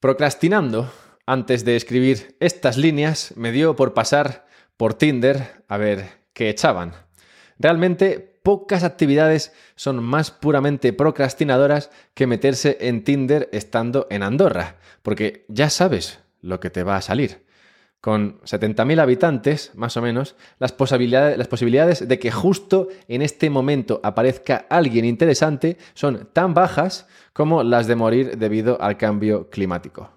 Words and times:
Procrastinando 0.00 0.90
antes 1.26 1.66
de 1.66 1.76
escribir 1.76 2.34
estas 2.40 2.78
líneas, 2.78 3.34
me 3.36 3.52
dio 3.52 3.76
por 3.76 3.92
pasar 3.92 4.46
por 4.78 4.94
Tinder 4.94 5.62
a 5.68 5.76
ver 5.76 6.06
qué 6.32 6.48
echaban. 6.48 6.94
Realmente 7.58 8.18
pocas 8.42 8.82
actividades 8.82 9.52
son 9.76 10.02
más 10.02 10.30
puramente 10.30 10.94
procrastinadoras 10.94 11.90
que 12.14 12.26
meterse 12.26 12.78
en 12.80 13.04
Tinder 13.04 13.50
estando 13.52 14.06
en 14.08 14.22
Andorra, 14.22 14.76
porque 15.02 15.44
ya 15.48 15.68
sabes 15.68 16.20
lo 16.40 16.60
que 16.60 16.70
te 16.70 16.82
va 16.82 16.96
a 16.96 17.02
salir. 17.02 17.44
Con 18.00 18.40
70.000 18.40 18.98
habitantes, 19.00 19.72
más 19.74 19.96
o 19.96 20.02
menos, 20.02 20.34
las 20.58 20.72
posibilidades, 20.72 21.36
las 21.36 21.48
posibilidades 21.48 22.08
de 22.08 22.18
que 22.18 22.30
justo 22.30 22.88
en 23.08 23.20
este 23.20 23.50
momento 23.50 24.00
aparezca 24.02 24.64
alguien 24.70 25.04
interesante 25.04 25.76
son 25.92 26.28
tan 26.32 26.54
bajas 26.54 27.06
como 27.34 27.62
las 27.62 27.86
de 27.86 27.96
morir 27.96 28.38
debido 28.38 28.80
al 28.80 28.96
cambio 28.96 29.50
climático. 29.50 30.10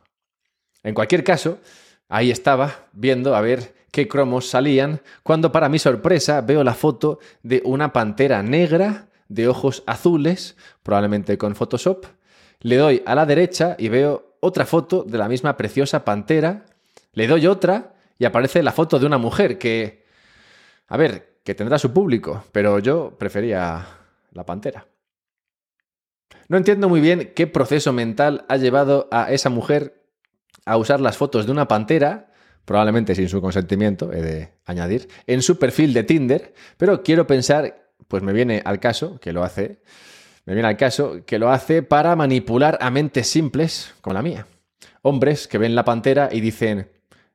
En 0.81 0.93
cualquier 0.93 1.23
caso, 1.23 1.59
ahí 2.07 2.31
estaba 2.31 2.87
viendo 2.93 3.35
a 3.35 3.41
ver 3.41 3.73
qué 3.91 4.07
cromos 4.07 4.49
salían, 4.49 5.01
cuando 5.21 5.51
para 5.51 5.69
mi 5.69 5.77
sorpresa 5.77 6.41
veo 6.41 6.63
la 6.63 6.73
foto 6.73 7.19
de 7.43 7.61
una 7.63 7.93
pantera 7.93 8.41
negra 8.41 9.07
de 9.27 9.47
ojos 9.47 9.83
azules, 9.85 10.57
probablemente 10.83 11.37
con 11.37 11.55
Photoshop. 11.55 12.05
Le 12.59 12.77
doy 12.77 13.03
a 13.05 13.13
la 13.13 13.25
derecha 13.25 13.75
y 13.77 13.89
veo 13.89 14.35
otra 14.39 14.65
foto 14.65 15.03
de 15.03 15.17
la 15.17 15.29
misma 15.29 15.57
preciosa 15.57 16.03
pantera. 16.03 16.65
Le 17.13 17.27
doy 17.27 17.47
otra 17.47 17.95
y 18.17 18.25
aparece 18.25 18.63
la 18.63 18.71
foto 18.71 18.99
de 18.99 19.05
una 19.05 19.17
mujer 19.17 19.57
que, 19.57 20.05
a 20.87 20.97
ver, 20.97 21.39
que 21.43 21.55
tendrá 21.55 21.77
su 21.77 21.93
público, 21.93 22.45
pero 22.51 22.79
yo 22.79 23.17
prefería 23.17 23.85
la 24.31 24.45
pantera. 24.45 24.87
No 26.47 26.57
entiendo 26.57 26.89
muy 26.89 27.01
bien 27.01 27.31
qué 27.35 27.47
proceso 27.47 27.93
mental 27.93 28.45
ha 28.49 28.57
llevado 28.57 29.07
a 29.11 29.31
esa 29.31 29.49
mujer 29.49 30.03
a 30.65 30.77
usar 30.77 31.01
las 31.01 31.17
fotos 31.17 31.45
de 31.45 31.51
una 31.51 31.67
pantera, 31.67 32.31
probablemente 32.65 33.15
sin 33.15 33.29
su 33.29 33.41
consentimiento, 33.41 34.13
he 34.13 34.21
de 34.21 34.53
añadir, 34.65 35.09
en 35.27 35.41
su 35.41 35.59
perfil 35.59 35.93
de 35.93 36.03
Tinder, 36.03 36.53
pero 36.77 37.03
quiero 37.03 37.27
pensar, 37.27 37.91
pues 38.07 38.23
me 38.23 38.33
viene 38.33 38.61
al 38.65 38.79
caso 38.79 39.19
que 39.19 39.33
lo 39.33 39.43
hace, 39.43 39.81
me 40.45 40.53
viene 40.53 40.67
al 40.67 40.77
caso 40.77 41.25
que 41.25 41.39
lo 41.39 41.49
hace 41.49 41.83
para 41.83 42.15
manipular 42.15 42.77
a 42.81 42.89
mentes 42.89 43.27
simples 43.27 43.93
como 44.01 44.13
la 44.13 44.21
mía. 44.21 44.47
Hombres 45.01 45.47
que 45.47 45.57
ven 45.57 45.75
la 45.75 45.83
pantera 45.83 46.29
y 46.31 46.39
dicen, 46.39 46.89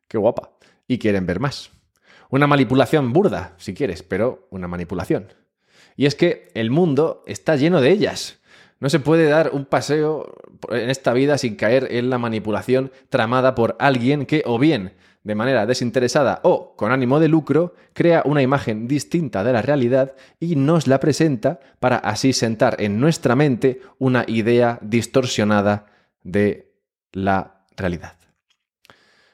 qué 0.08 0.18
guapa, 0.18 0.52
y 0.86 0.98
quieren 0.98 1.26
ver 1.26 1.40
más. 1.40 1.70
Una 2.30 2.46
manipulación 2.46 3.12
burda, 3.12 3.54
si 3.58 3.74
quieres, 3.74 4.02
pero 4.02 4.48
una 4.50 4.68
manipulación. 4.68 5.32
Y 5.96 6.06
es 6.06 6.14
que 6.14 6.50
el 6.54 6.70
mundo 6.70 7.22
está 7.26 7.56
lleno 7.56 7.80
de 7.80 7.90
ellas. 7.90 8.40
No 8.80 8.88
se 8.90 9.00
puede 9.00 9.28
dar 9.28 9.50
un 9.52 9.64
paseo 9.64 10.34
en 10.70 10.90
esta 10.90 11.12
vida 11.12 11.38
sin 11.38 11.56
caer 11.56 11.88
en 11.90 12.10
la 12.10 12.18
manipulación 12.18 12.92
tramada 13.08 13.54
por 13.54 13.76
alguien 13.80 14.26
que 14.26 14.42
o 14.46 14.58
bien 14.58 14.94
de 15.28 15.34
manera 15.34 15.66
desinteresada 15.66 16.40
o 16.42 16.74
con 16.74 16.90
ánimo 16.90 17.20
de 17.20 17.28
lucro, 17.28 17.74
crea 17.92 18.22
una 18.24 18.40
imagen 18.40 18.88
distinta 18.88 19.44
de 19.44 19.52
la 19.52 19.60
realidad 19.60 20.14
y 20.40 20.56
nos 20.56 20.86
la 20.86 21.00
presenta 21.00 21.60
para 21.80 21.96
así 21.96 22.32
sentar 22.32 22.80
en 22.80 22.98
nuestra 22.98 23.36
mente 23.36 23.82
una 23.98 24.24
idea 24.26 24.78
distorsionada 24.80 25.84
de 26.22 26.72
la 27.12 27.66
realidad. 27.76 28.16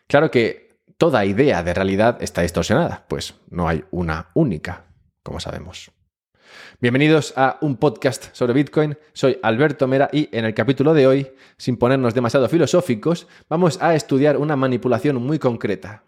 Claro 0.08 0.32
que 0.32 0.63
toda 0.96 1.24
idea 1.24 1.62
de 1.62 1.74
realidad 1.74 2.18
está 2.20 2.42
distorsionada, 2.42 3.04
pues 3.08 3.34
no 3.50 3.68
hay 3.68 3.84
una 3.90 4.28
única, 4.34 4.86
como 5.22 5.40
sabemos. 5.40 5.90
Bienvenidos 6.80 7.32
a 7.36 7.58
un 7.62 7.76
podcast 7.76 8.34
sobre 8.34 8.52
Bitcoin. 8.52 8.96
Soy 9.12 9.38
Alberto 9.42 9.88
Mera 9.88 10.08
y 10.12 10.28
en 10.36 10.44
el 10.44 10.54
capítulo 10.54 10.94
de 10.94 11.06
hoy, 11.06 11.30
sin 11.56 11.76
ponernos 11.76 12.14
demasiado 12.14 12.48
filosóficos, 12.48 13.26
vamos 13.48 13.78
a 13.80 13.94
estudiar 13.94 14.36
una 14.36 14.56
manipulación 14.56 15.16
muy 15.16 15.38
concreta, 15.38 16.04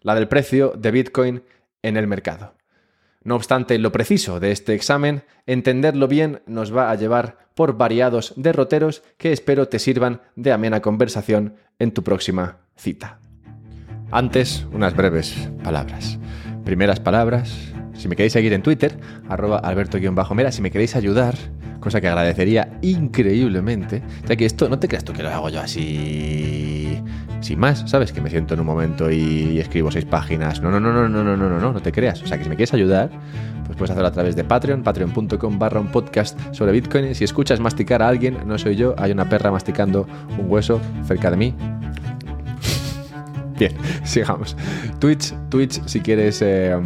la 0.00 0.14
del 0.14 0.28
precio 0.28 0.72
de 0.76 0.90
Bitcoin 0.90 1.42
en 1.82 1.96
el 1.96 2.06
mercado. 2.06 2.54
No 3.24 3.36
obstante 3.36 3.78
lo 3.78 3.92
preciso 3.92 4.40
de 4.40 4.50
este 4.50 4.74
examen, 4.74 5.24
entenderlo 5.46 6.08
bien 6.08 6.42
nos 6.46 6.74
va 6.74 6.90
a 6.90 6.94
llevar 6.94 7.48
por 7.54 7.76
variados 7.76 8.32
derroteros 8.36 9.02
que 9.16 9.32
espero 9.32 9.68
te 9.68 9.78
sirvan 9.78 10.22
de 10.34 10.52
amena 10.52 10.80
conversación 10.80 11.56
en 11.78 11.92
tu 11.92 12.02
próxima 12.02 12.58
cita. 12.76 13.20
Antes, 14.12 14.66
unas 14.72 14.94
breves 14.94 15.48
palabras. 15.64 16.18
Primeras 16.66 17.00
palabras, 17.00 17.72
si 17.94 18.08
me 18.08 18.14
queréis 18.14 18.34
seguir 18.34 18.52
en 18.52 18.62
Twitter, 18.62 18.98
arroba 19.26 19.56
alberto-mera, 19.58 20.52
si 20.52 20.60
me 20.60 20.70
queréis 20.70 20.94
ayudar, 20.96 21.34
cosa 21.80 21.98
que 22.02 22.08
agradecería 22.08 22.78
increíblemente, 22.82 24.02
ya 24.28 24.36
que 24.36 24.44
esto 24.44 24.68
no 24.68 24.78
te 24.78 24.86
creas 24.86 25.04
tú 25.04 25.14
que 25.14 25.22
lo 25.22 25.30
hago 25.30 25.48
yo 25.48 25.62
así 25.62 27.02
sin 27.40 27.58
más, 27.58 27.84
¿sabes? 27.86 28.12
Que 28.12 28.20
me 28.20 28.28
siento 28.28 28.52
en 28.52 28.60
un 28.60 28.66
momento 28.66 29.10
y, 29.10 29.58
escribo 29.58 29.90
seis 29.90 30.04
páginas. 30.04 30.60
No, 30.60 30.70
no, 30.70 30.78
no, 30.78 30.92
no, 30.92 31.08
no, 31.08 31.24
no, 31.24 31.34
no, 31.34 31.48
no, 31.48 31.58
no, 31.58 31.72
no 31.72 31.80
te 31.80 31.90
creas. 31.90 32.22
O 32.22 32.26
sea, 32.26 32.36
que 32.36 32.44
si 32.44 32.50
me 32.50 32.56
quieres 32.56 32.74
ayudar, 32.74 33.10
pues 33.64 33.76
puedes 33.78 33.90
hacerlo 33.90 34.08
a 34.08 34.12
través 34.12 34.36
de 34.36 34.44
Patreon, 34.44 34.82
patreon.com 34.82 35.58
barra 35.58 35.80
un 35.80 35.88
podcast 35.88 36.38
sobre 36.52 36.72
Bitcoin. 36.72 37.14
Si 37.14 37.24
escuchas 37.24 37.60
masticar 37.60 38.02
a 38.02 38.08
alguien, 38.08 38.38
no 38.46 38.58
soy 38.58 38.76
yo, 38.76 38.94
hay 38.98 39.10
una 39.10 39.28
perra 39.28 39.50
masticando 39.50 40.06
un 40.38 40.50
hueso 40.50 40.80
cerca 41.06 41.30
de 41.30 41.36
mí. 41.36 41.54
Bien, 43.62 43.76
sigamos. 44.04 44.56
Twitch, 44.98 45.32
Twitch, 45.48 45.80
si 45.86 46.00
quieres... 46.00 46.42
Eh, 46.42 46.76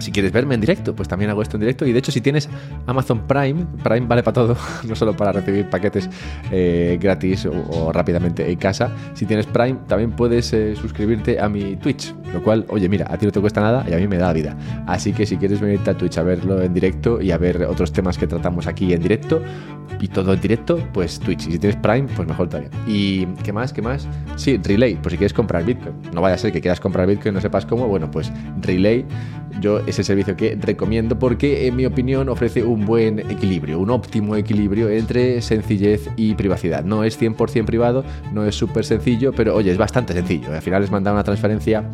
si 0.00 0.10
quieres 0.12 0.32
verme 0.32 0.54
en 0.54 0.60
directo, 0.60 0.94
pues 0.94 1.08
también 1.08 1.30
hago 1.30 1.42
esto 1.42 1.56
en 1.56 1.60
directo. 1.60 1.86
Y 1.86 1.92
de 1.92 1.98
hecho, 1.98 2.12
si 2.12 2.20
tienes 2.20 2.48
Amazon 2.86 3.26
Prime, 3.26 3.66
Prime 3.82 4.06
vale 4.06 4.22
para 4.22 4.34
todo, 4.34 4.56
no 4.88 4.94
solo 4.94 5.16
para 5.16 5.32
recibir 5.32 5.68
paquetes 5.68 6.08
eh, 6.50 6.98
gratis 7.00 7.46
o, 7.46 7.92
rápidamente 7.92 8.50
en 8.50 8.58
casa. 8.58 8.90
Si 9.14 9.26
tienes 9.26 9.46
Prime, 9.46 9.78
también 9.86 10.12
puedes 10.12 10.52
eh, 10.52 10.74
suscribirte 10.76 11.40
a 11.40 11.48
mi 11.48 11.76
Twitch, 11.76 12.14
lo 12.32 12.42
cual, 12.42 12.64
oye, 12.68 12.88
mira, 12.88 13.06
a 13.08 13.16
ti 13.18 13.26
no 13.26 13.32
te 13.32 13.40
cuesta 13.40 13.60
nada 13.60 13.84
y 13.88 13.92
a 13.92 13.96
mí 13.96 14.06
me 14.06 14.18
da 14.18 14.32
vida. 14.32 14.56
Así 14.86 15.12
que 15.12 15.26
si 15.26 15.36
quieres 15.36 15.60
venirte 15.60 15.90
a 15.90 15.96
Twitch 15.96 16.18
a 16.18 16.22
verlo 16.22 16.62
en 16.62 16.72
directo 16.74 17.20
y 17.20 17.30
a 17.30 17.38
ver 17.38 17.62
otros 17.64 17.92
temas 17.92 18.18
que 18.18 18.26
tratamos 18.26 18.66
aquí 18.66 18.92
en 18.92 19.00
directo 19.00 19.42
y 20.00 20.08
todo 20.08 20.32
en 20.32 20.40
directo, 20.40 20.78
pues 20.92 21.18
Twitch. 21.20 21.48
Y 21.48 21.52
si 21.52 21.58
tienes 21.58 21.76
Prime, 21.76 22.08
pues 22.14 22.26
mejor 22.26 22.48
todavía. 22.48 22.70
¿Y 22.86 23.26
qué 23.42 23.52
más? 23.52 23.72
¿Qué 23.72 23.82
más? 23.82 24.08
Sí, 24.36 24.58
Relay, 24.62 24.94
por 24.94 25.12
si 25.12 25.18
quieres 25.18 25.32
comprar 25.32 25.64
Bitcoin. 25.64 25.94
No 26.12 26.20
vaya 26.20 26.36
a 26.36 26.38
ser 26.38 26.52
que 26.52 26.60
quieras 26.60 26.80
comprar 26.80 27.06
Bitcoin 27.06 27.34
y 27.34 27.36
no 27.36 27.40
sepas 27.40 27.66
cómo. 27.66 27.86
Bueno, 27.86 28.10
pues 28.10 28.32
Relay 28.62 29.04
yo 29.60 29.80
es 29.90 29.98
el 29.98 30.04
servicio 30.04 30.36
que 30.36 30.56
recomiendo 30.60 31.18
porque 31.18 31.66
en 31.66 31.76
mi 31.76 31.86
opinión 31.86 32.28
ofrece 32.28 32.62
un 32.64 32.86
buen 32.86 33.18
equilibrio, 33.18 33.78
un 33.78 33.90
óptimo 33.90 34.36
equilibrio 34.36 34.88
entre 34.88 35.42
sencillez 35.42 36.08
y 36.16 36.34
privacidad. 36.34 36.84
No 36.84 37.04
es 37.04 37.20
100% 37.20 37.64
privado, 37.64 38.04
no 38.32 38.44
es 38.44 38.54
súper 38.54 38.84
sencillo, 38.84 39.32
pero 39.32 39.54
oye, 39.54 39.70
es 39.70 39.78
bastante 39.78 40.12
sencillo. 40.12 40.52
Al 40.52 40.62
final 40.62 40.82
es 40.82 40.90
mandar 40.90 41.14
una 41.14 41.24
transferencia 41.24 41.84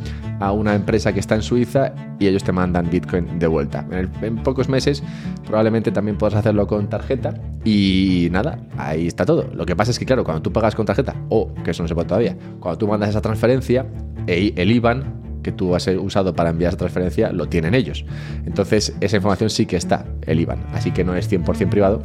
a 0.41 0.53
una 0.53 0.75
empresa 0.75 1.12
que 1.12 1.21
está 1.21 1.34
en 1.34 1.43
Suiza 1.43 1.93
y 2.19 2.27
ellos 2.27 2.45
te 2.45 2.53
mandan 2.53 2.89
Bitcoin 2.91 3.39
de 3.39 3.47
vuelta. 3.47 3.87
En, 3.91 4.37
pocos 4.37 4.69
meses 4.69 5.03
probablemente 5.47 5.91
también 5.91 6.17
puedas 6.17 6.34
hacerlo 6.34 6.67
con 6.67 6.89
tarjeta 6.89 7.34
y 7.65 8.28
nada, 8.31 8.59
ahí 8.77 9.07
está 9.07 9.25
todo. 9.25 9.49
Lo 9.53 9.67
que 9.67 9.75
pasa 9.75 9.91
es 9.91 9.99
que 9.99 10.07
claro, 10.07 10.25
cuando 10.25 10.43
tú 10.43 10.53
pagas 10.53 10.75
con 10.75 10.87
tarjeta 10.87 11.15
o 11.28 11.53
que 11.65 11.73
eso 11.73 11.83
no 11.83 11.89
se 11.89 11.95
puede 11.95 12.09
todavía, 12.09 12.37
cuando 12.61 12.78
tú 12.78 12.87
mandas 12.87 13.11
esa 13.11 13.21
transferencia, 13.21 13.87
el 14.27 14.71
IBAN 14.71 15.25
que 15.47 15.53
tú 15.53 15.77
has 15.77 15.87
usado 15.87 16.34
para 16.34 16.51
enviar 16.51 16.71
esa 16.71 16.79
transferencia 16.79 17.31
lo 17.31 17.47
tienen 17.47 17.73
ellos. 17.73 18.05
Entonces, 18.47 18.93
esa 19.01 19.17
información 19.17 19.49
sí 19.49 19.65
que 19.65 19.77
está, 19.77 20.05
el 20.23 20.41
IBAN. 20.41 20.59
Así 20.75 20.91
que 20.91 21.05
no 21.05 21.15
es 21.15 21.31
100% 21.31 21.69
privado, 21.69 22.03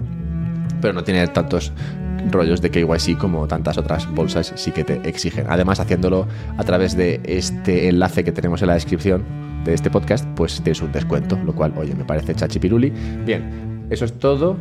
pero 0.80 0.94
no 0.94 1.04
tiene 1.04 1.26
tantos 1.28 1.74
rollos 2.30 2.62
de 2.62 2.70
KYC 2.70 3.18
como 3.18 3.48
tantas 3.48 3.80
otras 3.80 4.08
bolsas 4.14 4.54
sí 4.56 4.72
que 4.72 4.84
te 4.84 5.10
exigen. 5.10 5.48
Además, 5.50 5.80
haciéndolo 5.80 6.28
a 6.56 6.64
través 6.64 6.96
de 6.96 7.20
este 7.24 7.90
enlace 7.90 8.24
que 8.24 8.32
tenemos 8.32 8.62
en 8.62 8.68
la 8.68 8.76
descripción 8.76 9.24
de 9.66 9.74
este 9.74 9.90
podcast, 9.90 10.24
pues 10.36 10.62
tienes 10.62 10.84
un 10.84 10.92
descuento, 10.92 11.36
lo 11.44 11.56
cual, 11.56 11.74
oye, 11.78 11.96
me 11.96 12.06
parece 12.06 12.36
chachipiruli. 12.36 12.92
Bien, 13.26 13.88
eso 13.90 14.06
es 14.06 14.14
todo. 14.14 14.56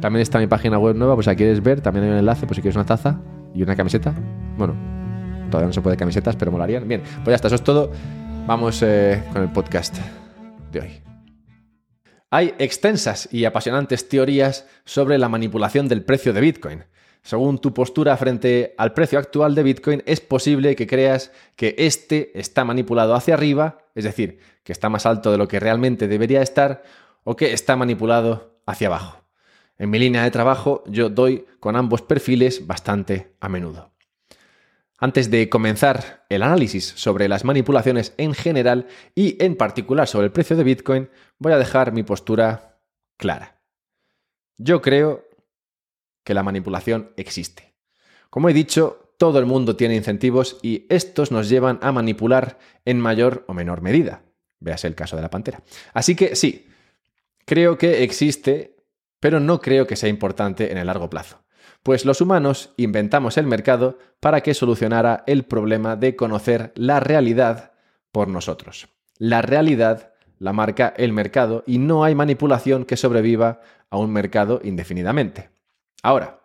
También 0.00 0.22
está 0.22 0.40
mi 0.40 0.48
página 0.48 0.76
web 0.76 0.96
nueva, 0.96 1.14
pues 1.14 1.26
si 1.26 1.36
quieres 1.36 1.62
ver, 1.62 1.80
también 1.80 2.06
hay 2.06 2.10
un 2.10 2.18
enlace, 2.18 2.46
pues 2.46 2.56
si 2.56 2.62
quieres 2.62 2.74
una 2.74 2.84
taza 2.84 3.20
y 3.54 3.62
una 3.62 3.76
camiseta. 3.76 4.12
Bueno, 4.58 4.74
todavía 5.50 5.68
no 5.68 5.72
se 5.72 5.80
puede 5.80 5.96
camisetas, 5.96 6.34
pero 6.34 6.50
molarían. 6.50 6.86
Bien, 6.88 7.00
pues 7.22 7.26
ya 7.26 7.34
está, 7.36 7.46
eso 7.46 7.54
es 7.54 7.62
todo. 7.62 7.92
Vamos 8.46 8.82
eh, 8.82 9.24
con 9.32 9.42
el 9.42 9.50
podcast 9.50 9.96
de 10.70 10.80
hoy. 10.80 11.02
Hay 12.28 12.54
extensas 12.58 13.26
y 13.32 13.46
apasionantes 13.46 14.06
teorías 14.06 14.68
sobre 14.84 15.16
la 15.16 15.30
manipulación 15.30 15.88
del 15.88 16.04
precio 16.04 16.34
de 16.34 16.42
Bitcoin. 16.42 16.84
Según 17.22 17.58
tu 17.58 17.72
postura 17.72 18.14
frente 18.18 18.74
al 18.76 18.92
precio 18.92 19.18
actual 19.18 19.54
de 19.54 19.62
Bitcoin, 19.62 20.02
es 20.04 20.20
posible 20.20 20.76
que 20.76 20.86
creas 20.86 21.32
que 21.56 21.74
este 21.78 22.38
está 22.38 22.66
manipulado 22.66 23.14
hacia 23.14 23.32
arriba, 23.32 23.78
es 23.94 24.04
decir, 24.04 24.40
que 24.62 24.72
está 24.72 24.90
más 24.90 25.06
alto 25.06 25.32
de 25.32 25.38
lo 25.38 25.48
que 25.48 25.58
realmente 25.58 26.06
debería 26.06 26.42
estar, 26.42 26.82
o 27.22 27.36
que 27.36 27.54
está 27.54 27.76
manipulado 27.76 28.58
hacia 28.66 28.88
abajo. 28.88 29.24
En 29.78 29.88
mi 29.88 29.98
línea 29.98 30.22
de 30.22 30.30
trabajo 30.30 30.84
yo 30.86 31.08
doy 31.08 31.46
con 31.60 31.76
ambos 31.76 32.02
perfiles 32.02 32.66
bastante 32.66 33.36
a 33.40 33.48
menudo. 33.48 33.93
Antes 34.98 35.30
de 35.30 35.48
comenzar 35.48 36.24
el 36.28 36.42
análisis 36.42 36.84
sobre 36.84 37.28
las 37.28 37.44
manipulaciones 37.44 38.14
en 38.16 38.32
general 38.32 38.86
y 39.14 39.42
en 39.42 39.56
particular 39.56 40.06
sobre 40.06 40.26
el 40.26 40.32
precio 40.32 40.56
de 40.56 40.64
Bitcoin, 40.64 41.10
voy 41.38 41.52
a 41.52 41.58
dejar 41.58 41.92
mi 41.92 42.04
postura 42.04 42.80
clara. 43.16 43.60
Yo 44.56 44.80
creo 44.80 45.26
que 46.24 46.34
la 46.34 46.42
manipulación 46.42 47.12
existe. 47.16 47.74
Como 48.30 48.48
he 48.48 48.52
dicho, 48.52 49.14
todo 49.18 49.38
el 49.38 49.46
mundo 49.46 49.76
tiene 49.76 49.96
incentivos 49.96 50.58
y 50.62 50.86
estos 50.88 51.30
nos 51.30 51.48
llevan 51.48 51.78
a 51.82 51.92
manipular 51.92 52.58
en 52.84 53.00
mayor 53.00 53.44
o 53.48 53.54
menor 53.54 53.82
medida. 53.82 54.24
Véase 54.60 54.86
el 54.86 54.94
caso 54.94 55.16
de 55.16 55.22
la 55.22 55.30
pantera. 55.30 55.62
Así 55.92 56.14
que 56.14 56.36
sí, 56.36 56.68
creo 57.44 57.76
que 57.78 58.02
existe, 58.02 58.76
pero 59.20 59.40
no 59.40 59.60
creo 59.60 59.86
que 59.86 59.96
sea 59.96 60.08
importante 60.08 60.72
en 60.72 60.78
el 60.78 60.86
largo 60.86 61.10
plazo. 61.10 61.43
Pues 61.84 62.06
los 62.06 62.22
humanos 62.22 62.70
inventamos 62.78 63.36
el 63.36 63.46
mercado 63.46 63.98
para 64.18 64.40
que 64.40 64.54
solucionara 64.54 65.22
el 65.26 65.44
problema 65.44 65.96
de 65.96 66.16
conocer 66.16 66.72
la 66.76 66.98
realidad 66.98 67.72
por 68.10 68.26
nosotros. 68.26 68.88
La 69.18 69.42
realidad 69.42 70.14
la 70.38 70.54
marca 70.54 70.94
el 70.96 71.12
mercado 71.12 71.62
y 71.66 71.76
no 71.76 72.02
hay 72.02 72.14
manipulación 72.14 72.86
que 72.86 72.96
sobreviva 72.96 73.60
a 73.90 73.98
un 73.98 74.10
mercado 74.10 74.60
indefinidamente. 74.64 75.50
Ahora, 76.02 76.40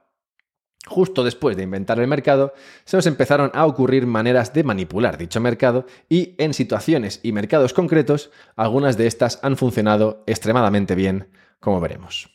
Justo 0.86 1.24
después 1.26 1.58
de 1.58 1.64
inventar 1.64 2.00
el 2.00 2.08
mercado, 2.08 2.54
se 2.86 2.98
nos 2.98 3.06
empezaron 3.06 3.52
a 3.54 3.66
ocurrir 3.66 4.08
maneras 4.08 4.54
de 4.54 4.64
manipular 4.64 5.18
dicho 5.18 5.40
mercado 5.42 5.86
y 6.08 6.36
en 6.40 6.54
situaciones 6.54 7.20
y 7.22 7.32
mercados 7.34 7.74
concretos, 7.74 8.32
algunas 8.56 8.98
de 8.98 9.06
estas 9.06 9.40
han 9.44 9.58
funcionado 9.58 10.24
extremadamente 10.26 10.96
bien, 10.96 11.30
como 11.60 11.82
veremos. 11.82 12.32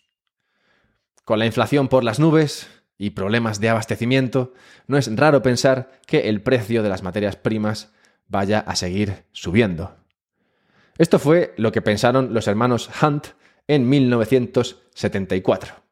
Con 1.25 1.39
la 1.39 1.47
inflación 1.47 1.89
por 1.89 2.05
las 2.05 2.21
nubes 2.21 2.69
y 2.99 3.11
problemas 3.11 3.61
de 3.61 3.69
abastecimiento, 3.69 4.55
no 4.87 4.97
es 4.99 5.15
raro 5.17 5.43
pensar 5.43 5.91
que 6.07 6.29
el 6.29 6.41
precio 6.43 6.83
de 6.83 6.89
las 6.89 7.03
materias 7.03 7.37
primas 7.37 7.93
vaya 8.29 8.61
a 8.61 8.77
seguir 8.77 9.25
subiendo. 9.33 9.97
Esto 10.99 11.19
fue 11.19 11.55
lo 11.57 11.73
que 11.73 11.83
pensaron 11.83 12.33
los 12.35 12.47
hermanos 12.47 12.89
Hunt 13.03 13.29
en 13.67 13.89
1974 13.89 15.85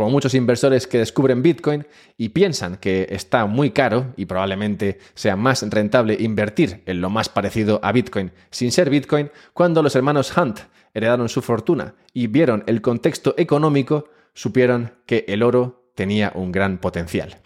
como 0.00 0.10
muchos 0.10 0.32
inversores 0.32 0.86
que 0.86 0.96
descubren 0.96 1.42
Bitcoin 1.42 1.86
y 2.16 2.30
piensan 2.30 2.76
que 2.78 3.08
está 3.10 3.44
muy 3.44 3.70
caro 3.70 4.14
y 4.16 4.24
probablemente 4.24 4.98
sea 5.14 5.36
más 5.36 5.62
rentable 5.68 6.16
invertir 6.18 6.82
en 6.86 7.02
lo 7.02 7.10
más 7.10 7.28
parecido 7.28 7.80
a 7.82 7.92
Bitcoin 7.92 8.32
sin 8.50 8.72
ser 8.72 8.88
Bitcoin, 8.88 9.30
cuando 9.52 9.82
los 9.82 9.94
hermanos 9.96 10.34
Hunt 10.36 10.60
heredaron 10.94 11.28
su 11.28 11.42
fortuna 11.42 11.96
y 12.14 12.28
vieron 12.28 12.64
el 12.66 12.80
contexto 12.80 13.34
económico, 13.36 14.08
supieron 14.32 14.94
que 15.04 15.26
el 15.28 15.42
oro 15.42 15.79
tenía 15.94 16.32
un 16.34 16.52
gran 16.52 16.78
potencial. 16.78 17.40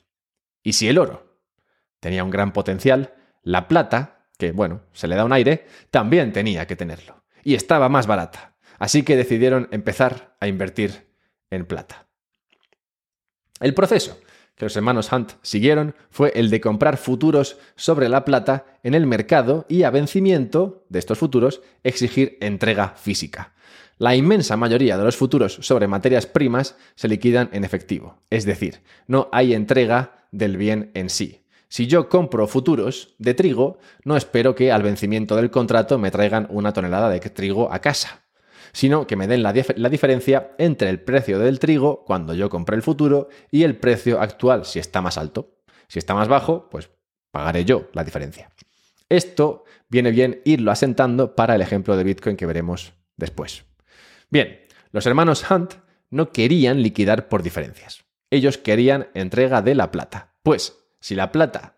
Y 0.62 0.75
si 0.75 0.88
el 0.88 0.99
oro 0.99 1.41
tenía 2.00 2.25
un 2.25 2.31
gran 2.31 2.52
potencial, 2.52 3.14
la 3.43 3.69
plata, 3.69 4.26
que 4.38 4.52
bueno, 4.52 4.82
se 4.93 5.08
le 5.08 5.17
da 5.17 5.25
un 5.25 5.32
aire, 5.32 5.67
también 5.91 6.32
tenía 6.32 6.67
que 6.67 6.76
tenerlo. 6.76 7.25
Y 7.43 7.55
estaba 7.55 7.88
más 7.88 8.06
barata. 8.06 8.56
Así 8.79 9.02
que 9.02 9.17
decidieron 9.17 9.69
empezar 9.70 10.37
a 10.41 10.49
invertir 10.49 11.08
en 11.50 11.67
plata. 11.67 12.08
El 13.61 13.75
proceso 13.75 14.19
que 14.56 14.66
los 14.66 14.76
hermanos 14.76 15.10
Hunt 15.12 15.32
siguieron 15.42 15.94
fue 16.10 16.32
el 16.34 16.50
de 16.50 16.60
comprar 16.60 16.96
futuros 16.96 17.58
sobre 17.76 18.08
la 18.08 18.24
plata 18.24 18.66
en 18.82 18.94
el 18.94 19.06
mercado 19.06 19.66
y 19.68 19.82
a 19.82 19.90
vencimiento 19.90 20.84
de 20.88 20.98
estos 20.98 21.18
futuros 21.18 21.60
exigir 21.82 22.38
entrega 22.40 22.94
física. 22.96 23.54
La 23.98 24.16
inmensa 24.16 24.56
mayoría 24.56 24.98
de 24.98 25.04
los 25.04 25.16
futuros 25.16 25.58
sobre 25.60 25.86
materias 25.86 26.26
primas 26.26 26.76
se 26.94 27.08
liquidan 27.08 27.48
en 27.52 27.64
efectivo, 27.64 28.22
es 28.30 28.44
decir, 28.44 28.80
no 29.06 29.28
hay 29.32 29.54
entrega 29.54 30.26
del 30.32 30.56
bien 30.56 30.90
en 30.94 31.10
sí. 31.10 31.42
Si 31.68 31.86
yo 31.86 32.08
compro 32.08 32.46
futuros 32.46 33.14
de 33.18 33.34
trigo, 33.34 33.78
no 34.04 34.16
espero 34.16 34.54
que 34.54 34.70
al 34.70 34.82
vencimiento 34.82 35.36
del 35.36 35.50
contrato 35.50 35.98
me 35.98 36.10
traigan 36.10 36.46
una 36.50 36.72
tonelada 36.72 37.08
de 37.08 37.20
trigo 37.20 37.72
a 37.72 37.80
casa 37.80 38.23
sino 38.74 39.06
que 39.06 39.16
me 39.16 39.28
den 39.28 39.42
la, 39.42 39.52
diferencia 39.52 40.50
entre 40.58 40.90
el 40.90 41.00
precio 41.00 41.38
del 41.38 41.60
trigo 41.60 42.04
cuando 42.04 42.34
yo 42.34 42.50
compré 42.50 42.76
el 42.76 42.82
futuro 42.82 43.28
y 43.50 43.62
el 43.62 43.76
precio 43.76 44.20
actual 44.20 44.66
si 44.66 44.80
está 44.80 45.00
más 45.00 45.16
alto. 45.16 45.60
Si 45.86 46.00
está 46.00 46.12
más 46.12 46.26
bajo, 46.26 46.68
pues 46.68 46.90
pagaré 47.30 47.64
yo 47.64 47.88
la 47.92 48.02
diferencia. 48.02 48.50
Esto 49.08 49.64
viene 49.88 50.10
bien 50.10 50.42
irlo 50.44 50.72
asentando 50.72 51.36
para 51.36 51.54
el 51.54 51.62
ejemplo 51.62 51.96
de 51.96 52.02
Bitcoin 52.02 52.36
que 52.36 52.46
veremos 52.46 52.94
después. 53.16 53.64
Bien, 54.28 54.60
los 54.90 55.06
hermanos 55.06 55.48
Hunt 55.48 55.74
no 56.10 56.32
querían 56.32 56.82
liquidar 56.82 57.28
por 57.28 57.44
diferencias. 57.44 58.04
Ellos 58.30 58.58
querían 58.58 59.08
entrega 59.14 59.62
de 59.62 59.76
la 59.76 59.92
plata. 59.92 60.34
Pues, 60.42 60.76
si 60.98 61.14
la 61.14 61.30
plata 61.30 61.73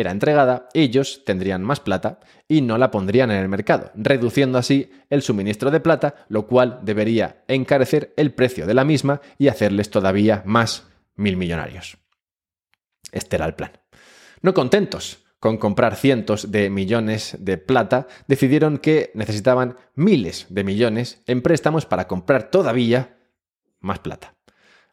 era 0.00 0.10
entregada, 0.10 0.68
ellos 0.74 1.22
tendrían 1.24 1.62
más 1.62 1.80
plata 1.80 2.20
y 2.48 2.62
no 2.62 2.78
la 2.78 2.90
pondrían 2.90 3.30
en 3.30 3.38
el 3.38 3.48
mercado, 3.48 3.90
reduciendo 3.94 4.58
así 4.58 4.90
el 5.08 5.22
suministro 5.22 5.70
de 5.70 5.80
plata, 5.80 6.26
lo 6.28 6.46
cual 6.46 6.80
debería 6.82 7.44
encarecer 7.48 8.12
el 8.16 8.32
precio 8.32 8.66
de 8.66 8.74
la 8.74 8.84
misma 8.84 9.20
y 9.38 9.48
hacerles 9.48 9.90
todavía 9.90 10.42
más 10.46 10.88
mil 11.16 11.36
millonarios. 11.36 11.98
Este 13.12 13.36
era 13.36 13.46
el 13.46 13.54
plan. 13.54 13.72
No 14.42 14.54
contentos 14.54 15.24
con 15.40 15.56
comprar 15.56 15.96
cientos 15.96 16.52
de 16.52 16.68
millones 16.68 17.36
de 17.40 17.56
plata, 17.56 18.06
decidieron 18.28 18.78
que 18.78 19.10
necesitaban 19.14 19.76
miles 19.94 20.46
de 20.50 20.64
millones 20.64 21.22
en 21.26 21.40
préstamos 21.40 21.86
para 21.86 22.06
comprar 22.06 22.50
todavía 22.50 23.16
más 23.80 23.98
plata. 24.00 24.34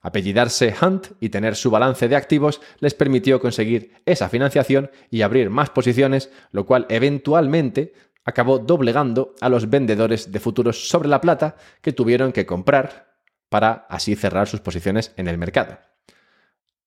Apellidarse 0.02 0.74
Hunt 0.82 1.08
y 1.20 1.30
tener 1.30 1.56
su 1.56 1.72
balance 1.72 2.08
de 2.08 2.16
activos 2.16 2.62
les 2.80 2.94
permitió 2.94 3.40
conseguir 3.40 3.94
esa 4.06 4.30
financiación 4.30 4.92
y 5.10 5.22
abrir 5.22 5.50
más 5.50 5.70
posiciones, 5.70 6.32
lo 6.52 6.66
cual 6.66 6.86
eventualmente 6.90 7.94
acabó 8.24 8.60
doblegando 8.60 9.36
a 9.42 9.50
los 9.50 9.70
vendedores 9.70 10.32
de 10.32 10.40
futuros 10.40 10.90
sobre 10.90 11.10
la 11.10 11.22
plata 11.22 11.56
que 11.82 11.94
tuvieron 11.94 12.32
que 12.32 12.46
comprar 12.46 13.16
para 13.50 13.88
así 13.90 14.16
cerrar 14.16 14.48
sus 14.48 14.60
posiciones 14.60 15.14
en 15.16 15.28
el 15.28 15.38
mercado. 15.38 15.80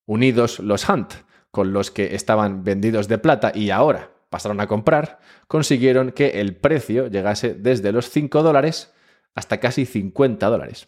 Unidos 0.05 0.59
los 0.59 0.87
Hunt 0.87 1.13
con 1.49 1.73
los 1.73 1.91
que 1.91 2.15
estaban 2.15 2.63
vendidos 2.63 3.07
de 3.07 3.17
plata 3.17 3.51
y 3.53 3.71
ahora 3.71 4.11
pasaron 4.29 4.61
a 4.61 4.67
comprar, 4.67 5.19
consiguieron 5.47 6.11
que 6.11 6.39
el 6.41 6.55
precio 6.55 7.07
llegase 7.07 7.53
desde 7.53 7.91
los 7.91 8.09
5 8.09 8.41
dólares 8.43 8.93
hasta 9.35 9.59
casi 9.59 9.85
50 9.85 10.47
dólares. 10.47 10.87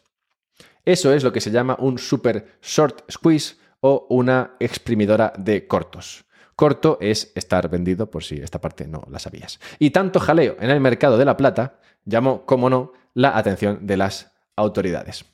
Eso 0.85 1.13
es 1.13 1.24
lo 1.24 1.31
que 1.31 1.41
se 1.41 1.51
llama 1.51 1.77
un 1.80 1.97
super 1.97 2.57
short 2.62 3.09
squeeze 3.12 3.56
o 3.80 4.07
una 4.09 4.56
exprimidora 4.59 5.33
de 5.38 5.68
cortos. 5.68 6.25
Corto 6.56 6.97
es 7.01 7.31
estar 7.35 7.69
vendido, 7.69 8.09
por 8.12 8.24
si 8.24 8.35
esta 8.35 8.62
parte 8.62 8.88
no 8.88 9.03
la 9.09 9.19
sabías. 9.19 9.59
Y 9.80 9.89
tanto 9.89 10.19
jaleo 10.19 10.56
en 10.59 10.69
el 10.69 10.80
mercado 10.80 11.18
de 11.18 11.25
la 11.25 11.38
plata 11.38 11.80
llamó, 12.06 12.45
como 12.45 12.69
no, 12.69 12.94
la 13.13 13.38
atención 13.38 13.85
de 13.88 13.97
las 13.97 14.31
autoridades. 14.56 15.25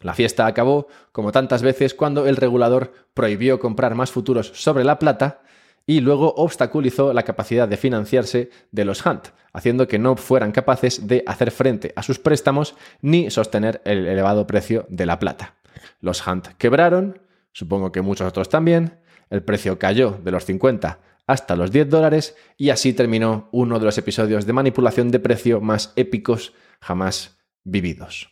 La 0.00 0.14
fiesta 0.14 0.46
acabó, 0.46 0.88
como 1.12 1.30
tantas 1.30 1.62
veces, 1.62 1.94
cuando 1.94 2.26
el 2.26 2.36
regulador 2.36 2.92
prohibió 3.14 3.60
comprar 3.60 3.94
más 3.94 4.10
futuros 4.10 4.50
sobre 4.54 4.84
la 4.84 4.98
plata 4.98 5.42
y 5.86 6.00
luego 6.00 6.34
obstaculizó 6.36 7.12
la 7.12 7.22
capacidad 7.22 7.68
de 7.68 7.76
financiarse 7.76 8.50
de 8.70 8.84
los 8.84 9.04
Hunt, 9.04 9.28
haciendo 9.52 9.88
que 9.88 9.98
no 9.98 10.16
fueran 10.16 10.52
capaces 10.52 11.06
de 11.06 11.24
hacer 11.26 11.50
frente 11.50 11.92
a 11.96 12.02
sus 12.02 12.18
préstamos 12.18 12.74
ni 13.00 13.30
sostener 13.30 13.82
el 13.84 14.06
elevado 14.06 14.46
precio 14.46 14.86
de 14.88 15.06
la 15.06 15.18
plata. 15.18 15.56
Los 16.00 16.26
Hunt 16.26 16.48
quebraron, 16.58 17.20
supongo 17.52 17.92
que 17.92 18.02
muchos 18.02 18.28
otros 18.28 18.48
también, 18.48 19.00
el 19.30 19.42
precio 19.42 19.78
cayó 19.78 20.18
de 20.22 20.30
los 20.30 20.44
50 20.44 21.00
hasta 21.26 21.56
los 21.56 21.70
10 21.70 21.88
dólares 21.88 22.36
y 22.56 22.70
así 22.70 22.92
terminó 22.92 23.48
uno 23.52 23.78
de 23.78 23.84
los 23.84 23.96
episodios 23.98 24.46
de 24.46 24.52
manipulación 24.52 25.10
de 25.10 25.20
precio 25.20 25.60
más 25.60 25.92
épicos 25.96 26.52
jamás 26.80 27.38
vividos. 27.64 28.30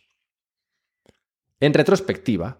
En 1.59 1.73
retrospectiva, 1.73 2.57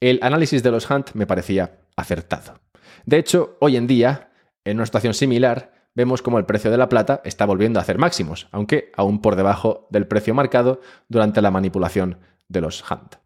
el 0.00 0.18
análisis 0.22 0.62
de 0.62 0.70
los 0.70 0.90
Hunt 0.90 1.12
me 1.14 1.26
parecía 1.26 1.78
acertado. 1.96 2.60
De 3.04 3.18
hecho, 3.18 3.56
hoy 3.60 3.76
en 3.76 3.86
día, 3.86 4.30
en 4.64 4.78
una 4.78 4.86
situación 4.86 5.14
similar, 5.14 5.72
vemos 5.94 6.22
como 6.22 6.38
el 6.38 6.46
precio 6.46 6.70
de 6.70 6.78
la 6.78 6.88
plata 6.88 7.20
está 7.24 7.46
volviendo 7.46 7.78
a 7.78 7.82
hacer 7.82 7.98
máximos, 7.98 8.48
aunque 8.52 8.92
aún 8.96 9.20
por 9.20 9.36
debajo 9.36 9.86
del 9.90 10.06
precio 10.06 10.34
marcado 10.34 10.80
durante 11.08 11.42
la 11.42 11.50
manipulación 11.50 12.18
de 12.48 12.60
los 12.60 12.84
Hunt. 12.88 13.16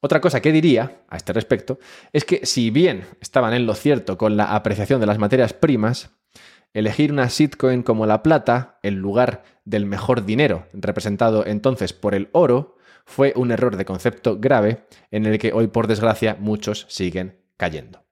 Otra 0.00 0.20
cosa 0.20 0.40
que 0.40 0.52
diría 0.52 1.02
a 1.08 1.16
este 1.16 1.32
respecto 1.32 1.78
es 2.12 2.24
que 2.24 2.44
si 2.44 2.70
bien 2.70 3.04
estaban 3.20 3.54
en 3.54 3.66
lo 3.66 3.74
cierto 3.74 4.18
con 4.18 4.36
la 4.36 4.54
apreciación 4.54 5.00
de 5.00 5.06
las 5.06 5.18
materias 5.18 5.52
primas, 5.52 6.10
elegir 6.74 7.10
una 7.12 7.26
shitcoin 7.26 7.82
como 7.82 8.06
la 8.06 8.22
plata 8.22 8.78
en 8.82 8.96
lugar 8.96 9.44
del 9.64 9.86
mejor 9.86 10.24
dinero, 10.24 10.66
representado 10.74 11.46
entonces 11.46 11.92
por 11.92 12.14
el 12.14 12.28
oro, 12.32 12.76
fue 13.06 13.32
un 13.36 13.50
error 13.50 13.76
de 13.76 13.84
concepto 13.84 14.38
grave 14.38 14.84
en 15.10 15.26
el 15.26 15.38
que 15.38 15.52
hoy 15.52 15.68
por 15.68 15.86
desgracia 15.86 16.36
muchos 16.38 16.86
siguen 16.88 17.40
cayendo. 17.56 18.05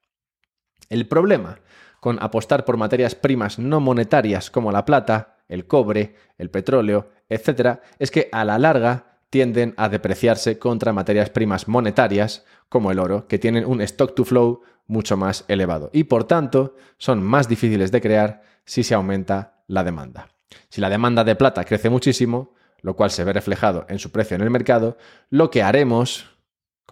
El 0.88 1.06
problema 1.06 1.58
con 2.00 2.22
apostar 2.22 2.66
por 2.66 2.76
materias 2.76 3.14
primas 3.14 3.58
no 3.58 3.80
monetarias 3.80 4.50
como 4.50 4.70
la 4.70 4.84
plata, 4.84 5.38
el 5.48 5.66
cobre, 5.66 6.16
el 6.36 6.50
petróleo, 6.50 7.10
etc., 7.30 7.78
es 7.98 8.10
que 8.10 8.28
a 8.30 8.44
la 8.44 8.58
larga 8.58 9.18
tienden 9.30 9.74
a 9.78 9.88
depreciarse 9.88 10.58
contra 10.58 10.92
materias 10.92 11.30
primas 11.30 11.66
monetarias 11.66 12.44
como 12.68 12.90
el 12.90 12.98
oro, 12.98 13.26
que 13.26 13.38
tienen 13.38 13.64
un 13.64 13.80
stock 13.80 14.14
to 14.14 14.24
flow 14.24 14.60
mucho 14.86 15.16
más 15.16 15.44
elevado 15.48 15.90
y 15.92 16.04
por 16.04 16.24
tanto 16.24 16.76
son 16.98 17.22
más 17.22 17.48
difíciles 17.48 17.90
de 17.90 18.00
crear 18.00 18.42
si 18.64 18.82
se 18.82 18.94
aumenta 18.94 19.62
la 19.66 19.82
demanda. 19.82 20.28
Si 20.68 20.80
la 20.80 20.90
demanda 20.90 21.24
de 21.24 21.36
plata 21.36 21.64
crece 21.64 21.88
muchísimo, 21.88 22.54
lo 22.82 22.96
cual 22.96 23.10
se 23.10 23.24
ve 23.24 23.32
reflejado 23.32 23.86
en 23.88 23.98
su 23.98 24.12
precio 24.12 24.34
en 24.34 24.42
el 24.42 24.50
mercado, 24.50 24.98
lo 25.30 25.50
que 25.50 25.62
haremos 25.62 26.33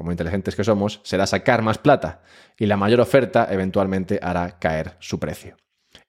como 0.02 0.10
inteligentes 0.10 0.56
que 0.56 0.64
somos, 0.64 1.00
será 1.04 1.28
sacar 1.28 1.62
más 1.62 1.78
plata 1.78 2.22
y 2.58 2.66
la 2.66 2.76
mayor 2.76 3.00
oferta 3.00 3.46
eventualmente 3.48 4.18
hará 4.20 4.58
caer 4.58 4.96
su 4.98 5.20
precio. 5.20 5.56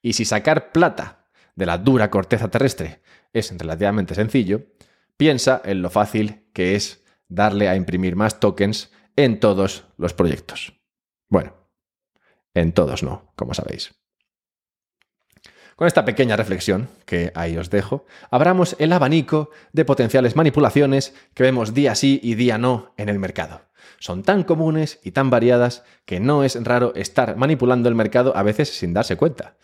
Y 0.02 0.14
si 0.14 0.24
sacar 0.24 0.72
plata 0.72 1.28
de 1.54 1.64
la 1.64 1.78
dura 1.78 2.10
corteza 2.10 2.48
terrestre 2.48 3.02
es 3.32 3.56
relativamente 3.56 4.16
sencillo, 4.16 4.66
piensa 5.16 5.62
en 5.64 5.80
lo 5.80 5.90
fácil 5.90 6.50
que 6.52 6.74
es 6.74 7.04
darle 7.28 7.68
a 7.68 7.76
imprimir 7.76 8.16
más 8.16 8.40
tokens 8.40 8.90
en 9.14 9.38
todos 9.38 9.84
los 9.96 10.12
proyectos. 10.12 10.74
Bueno, 11.28 11.54
en 12.52 12.72
todos 12.72 13.04
no, 13.04 13.32
como 13.36 13.54
sabéis. 13.54 13.94
Con 15.76 15.88
esta 15.88 16.04
pequeña 16.04 16.36
reflexión, 16.36 16.88
que 17.04 17.32
ahí 17.34 17.56
os 17.56 17.68
dejo, 17.68 18.06
abramos 18.30 18.76
el 18.78 18.92
abanico 18.92 19.50
de 19.72 19.84
potenciales 19.84 20.36
manipulaciones 20.36 21.14
que 21.34 21.42
vemos 21.42 21.74
día 21.74 21.94
sí 21.96 22.20
y 22.22 22.36
día 22.36 22.58
no 22.58 22.92
en 22.96 23.08
el 23.08 23.18
mercado. 23.18 23.62
Son 23.98 24.22
tan 24.22 24.44
comunes 24.44 25.00
y 25.02 25.10
tan 25.10 25.30
variadas 25.30 25.82
que 26.04 26.20
no 26.20 26.44
es 26.44 26.62
raro 26.62 26.94
estar 26.94 27.36
manipulando 27.36 27.88
el 27.88 27.94
mercado 27.96 28.36
a 28.36 28.42
veces 28.42 28.68
sin 28.68 28.94
darse 28.94 29.16
cuenta. 29.16 29.56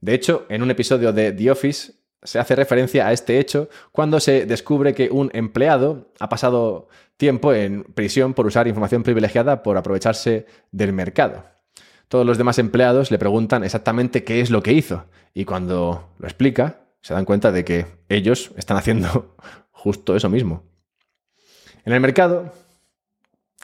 De 0.00 0.14
hecho, 0.14 0.46
en 0.48 0.62
un 0.62 0.70
episodio 0.70 1.12
de 1.12 1.32
The 1.32 1.50
Office 1.50 1.94
se 2.22 2.38
hace 2.38 2.54
referencia 2.54 3.06
a 3.06 3.12
este 3.12 3.38
hecho 3.38 3.68
cuando 3.92 4.20
se 4.20 4.46
descubre 4.46 4.94
que 4.94 5.08
un 5.10 5.30
empleado 5.32 6.12
ha 6.20 6.28
pasado 6.28 6.88
tiempo 7.16 7.52
en 7.52 7.84
prisión 7.84 8.34
por 8.34 8.46
usar 8.46 8.68
información 8.68 9.02
privilegiada 9.02 9.62
por 9.62 9.76
aprovecharse 9.76 10.46
del 10.70 10.92
mercado. 10.92 11.55
Todos 12.08 12.24
los 12.24 12.38
demás 12.38 12.58
empleados 12.58 13.10
le 13.10 13.18
preguntan 13.18 13.64
exactamente 13.64 14.24
qué 14.24 14.40
es 14.40 14.50
lo 14.50 14.62
que 14.62 14.72
hizo 14.72 15.06
y 15.34 15.44
cuando 15.44 16.10
lo 16.18 16.26
explica 16.26 16.80
se 17.00 17.14
dan 17.14 17.24
cuenta 17.24 17.52
de 17.52 17.64
que 17.64 17.86
ellos 18.08 18.52
están 18.56 18.76
haciendo 18.76 19.36
justo 19.70 20.16
eso 20.16 20.28
mismo. 20.28 20.64
En 21.84 21.92
el 21.92 22.00
mercado 22.00 22.52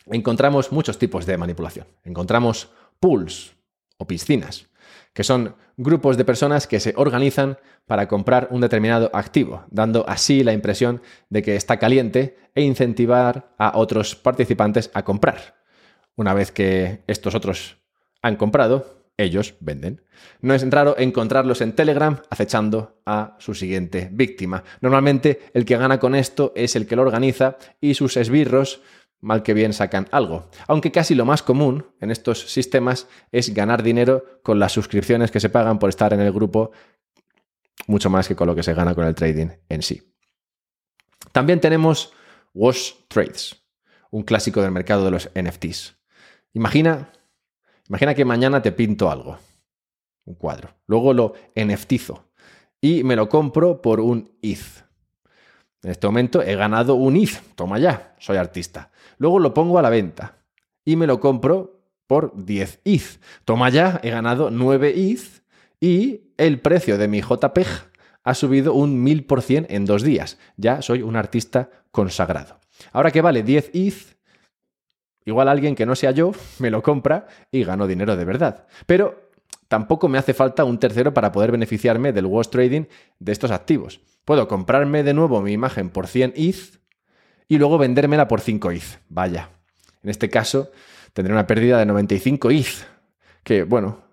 encontramos 0.07 0.73
muchos 0.73 0.99
tipos 0.99 1.27
de 1.27 1.39
manipulación. 1.39 1.87
Encontramos 2.05 2.71
pools 3.01 3.55
o 3.99 4.07
piscinas 4.07 4.69
que 5.13 5.25
son 5.25 5.57
grupos 5.77 6.17
de 6.17 6.25
personas 6.25 6.67
que 6.67 6.81
se 6.81 6.95
organizan 6.97 7.59
para 7.87 8.09
comprar 8.09 8.49
un 8.51 8.61
determinado 8.61 9.11
activo, 9.13 9.65
dando 9.71 10.09
así 10.09 10.43
la 10.43 10.53
impresión 10.53 11.03
de 11.29 11.43
que 11.43 11.57
está 11.57 11.79
caliente 11.79 12.39
e 12.55 12.63
incentivar 12.63 13.55
a 13.59 13.77
otros 13.77 14.15
participantes 14.15 14.91
a 14.95 15.05
comprar. 15.05 15.63
Una 16.17 16.35
vez 16.35 16.53
que 16.53 17.03
estos 17.07 17.35
otros 17.35 17.82
han 18.23 18.37
comprado, 18.37 19.03
ellos 19.17 19.55
venden. 19.61 20.03
No 20.41 20.55
es 20.55 20.69
raro 20.71 20.97
encontrarlos 20.99 21.61
en 21.61 21.75
Telegram 21.75 22.23
acechando 22.31 23.03
a 23.05 23.37
su 23.39 23.55
siguiente 23.55 24.09
víctima. 24.11 24.65
Normalmente 24.81 25.51
el 25.55 25.65
que 25.65 25.77
gana 25.77 25.99
con 25.99 26.15
esto 26.15 26.53
es 26.57 26.77
el 26.77 26.87
que 26.87 26.97
lo 26.97 27.03
organiza 27.03 27.57
y 27.81 27.95
sus 27.95 28.17
esbirros 28.17 28.81
mal 29.21 29.43
que 29.43 29.55
bien 29.55 29.73
sacan 29.73 30.09
algo. 30.11 30.51
Aunque 30.67 30.91
casi 30.91 31.15
lo 31.15 31.25
más 31.25 31.43
común 31.43 31.87
en 32.01 32.11
estos 32.11 32.51
sistemas 32.51 33.09
es 33.31 33.55
ganar 33.55 33.83
dinero 33.83 34.41
con 34.43 34.59
las 34.59 34.73
suscripciones 34.73 35.31
que 35.31 35.41
se 35.41 35.49
pagan 35.49 35.79
por 35.79 35.89
estar 35.89 36.13
en 36.13 36.21
el 36.21 36.33
grupo, 36.33 36.73
mucho 37.87 38.11
más 38.11 38.29
que 38.29 38.37
con 38.37 38.49
lo 38.49 38.55
que 38.55 38.63
se 38.63 38.75
gana 38.75 38.95
con 38.95 39.07
el 39.07 39.15
trading 39.15 39.49
en 39.69 39.83
sí. 39.83 40.13
También 41.31 41.61
tenemos 41.61 42.13
Wash 42.53 42.93
Trades, 43.09 43.63
un 44.11 44.23
clásico 44.23 44.61
del 44.61 44.73
mercado 44.73 45.05
de 45.05 45.13
los 45.13 45.31
NFTs. 45.41 45.97
Imagina, 46.53 47.13
imagina 47.93 48.15
que 48.15 48.25
mañana 48.25 48.63
te 48.63 48.73
pinto 48.73 49.11
algo, 49.11 49.37
un 50.25 50.35
cuadro, 50.35 50.71
luego 50.87 51.13
lo 51.13 51.35
NFTizo 51.55 52.25
y 52.81 53.05
me 53.05 53.17
lo 53.17 53.29
compro 53.29 53.83
por 53.83 54.01
un 54.01 54.31
ETH. 54.41 54.87
En 55.83 55.91
este 55.91 56.07
momento 56.07 56.41
he 56.41 56.57
ganado 56.57 56.95
un 56.95 57.19
ETH, 57.19 57.55
toma 57.55 57.79
ya, 57.79 58.15
soy 58.19 58.39
artista. 58.39 58.91
Luego 59.19 59.39
lo 59.39 59.53
pongo 59.53 59.79
a 59.79 59.83
la 59.83 59.91
venta 59.91 60.39
y 60.87 60.97
me 60.97 61.07
lo 61.07 61.21
compro 61.21 61.83
por 62.07 62.33
10 62.35 62.81
ETH. 62.87 63.21
Toma 63.45 63.69
ya, 63.69 64.01
he 64.03 64.09
ganado 64.09 64.51
9 64.51 64.95
ETH 64.97 65.43
y 65.79 66.33
el 66.39 66.61
precio 66.61 66.97
de 66.97 67.09
mi 67.09 67.21
JPEG 67.21 67.67
ha 68.23 68.35
subido 68.35 68.73
un 68.73 69.05
1000% 69.05 69.67
en 69.69 69.85
dos 69.85 70.03
días. 70.03 70.39
Ya 70.57 70.81
soy 70.81 71.03
un 71.03 71.15
artista 71.15 71.69
consagrado. 71.91 72.59
Ahora 72.91 73.11
que 73.11 73.21
vale 73.21 73.43
10 73.43 73.71
ETH, 73.75 74.17
igual 75.25 75.49
alguien 75.49 75.75
que 75.75 75.87
no 75.87 75.95
sea 75.95 76.11
yo 76.11 76.33
me 76.59 76.71
lo 76.71 76.83
compra 76.83 77.27
y 77.51 77.65
gano 77.65 77.87
dinero 77.87 78.17
de 78.17 78.25
verdad. 78.25 78.67
Pero 78.87 79.31
tampoco 79.69 80.09
me 80.09 80.19
hace 80.19 80.35
falta 80.35 80.65
un 80.65 80.79
tercero 80.79 81.15
para 81.15 81.33
poder 81.33 81.53
beneficiarme 81.53 82.13
del 82.13 82.27
wash 82.27 82.49
trading 82.49 82.85
de 83.19 83.33
estos 83.33 83.51
activos. 83.51 84.01
Puedo 84.25 84.47
comprarme 84.49 85.03
de 85.03 85.15
nuevo 85.15 85.41
mi 85.43 85.53
imagen 85.53 85.91
por 85.91 86.07
100 86.07 86.35
ETH 86.37 86.79
y 87.49 87.59
luego 87.59 87.79
vendérmela 87.79 88.29
por 88.29 88.41
5 88.41 88.71
ETH. 88.71 89.01
Vaya. 89.09 89.51
En 90.03 90.11
este 90.11 90.29
caso, 90.31 90.71
tendré 91.13 91.33
una 91.33 91.47
pérdida 91.47 91.79
de 91.79 91.87
95 91.87 92.51
ETH, 92.51 92.87
que, 93.45 93.65
bueno, 93.65 94.05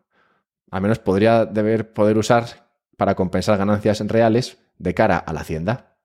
al 0.72 0.82
menos 0.82 1.00
podría 1.00 1.46
deber 1.46 1.94
poder 1.94 2.18
usar 2.18 2.70
para 2.98 3.16
compensar 3.16 3.58
ganancias 3.58 4.00
reales 4.08 4.58
de 4.78 4.94
cara 4.94 5.18
a 5.18 5.34
la 5.34 5.42
hacienda. 5.42 5.98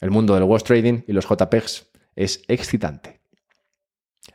El 0.00 0.10
mundo 0.10 0.34
del 0.34 0.44
wash 0.44 0.62
trading 0.62 1.02
y 1.06 1.12
los 1.12 1.26
JPEGs 1.26 1.90
es 2.16 2.42
excitante. 2.48 3.19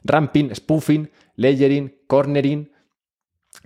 Ramping, 0.05 0.53
spoofing, 0.55 1.09
layering, 1.35 1.93
cornering, 2.07 2.69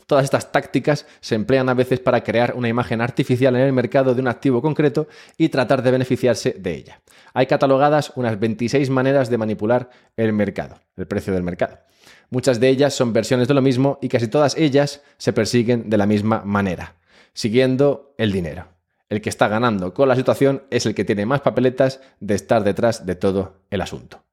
Todas 0.05 0.24
estas 0.24 0.51
tácticas 0.51 1.05
se 1.19 1.36
emplean 1.36 1.69
a 1.69 1.74
veces 1.74 2.00
para 2.00 2.24
crear 2.24 2.53
una 2.55 2.67
imagen 2.67 3.01
artificial 3.01 3.55
en 3.55 3.62
el 3.62 3.74
mercado 3.74 4.15
de 4.15 4.22
un 4.22 4.27
activo 4.27 4.62
concreto 4.62 5.08
y 5.38 5.50
tratar 5.50 5.84
de 5.84 5.91
beneficiarse 5.91 6.55
de 6.58 6.74
ella. 6.74 7.01
Hay 7.34 7.46
catalogadas 7.46 8.12
unas 8.15 8.39
26 8.39 8.89
maneras 8.89 9.29
de 9.29 9.38
manipular 9.38 9.89
el 10.17 10.34
mercado, 10.34 10.79
el 10.96 11.08
precio 11.08 11.34
del 11.34 11.43
mercado. 11.43 11.77
Muchas 12.31 12.60
de 12.60 12.69
ellas 12.69 12.93
son 12.93 13.13
versiones 13.13 13.48
de 13.48 13.53
lo 13.53 13.62
mismo 13.62 14.00
y 14.01 14.10
casi 14.10 14.27
todas 14.27 14.58
ellas 14.58 15.01
se 15.17 15.34
persiguen 15.34 15.89
de 15.89 15.98
la 15.98 16.05
misma 16.05 16.41
manera, 16.46 16.96
siguiendo 17.34 18.13
el 18.17 18.31
dinero. 18.31 18.67
El 19.10 19.22
que 19.22 19.29
está 19.29 19.48
ganando 19.48 19.93
con 19.93 20.08
la 20.08 20.15
situación 20.15 20.63
es 20.69 20.86
el 20.86 20.93
que 20.93 21.05
tiene 21.05 21.25
más 21.25 21.41
papeletas 21.41 22.01
de 22.19 22.36
estar 22.36 22.63
detrás 22.63 23.05
de 23.05 23.15
todo 23.15 23.63
el 23.72 23.81
asunto. 23.81 24.24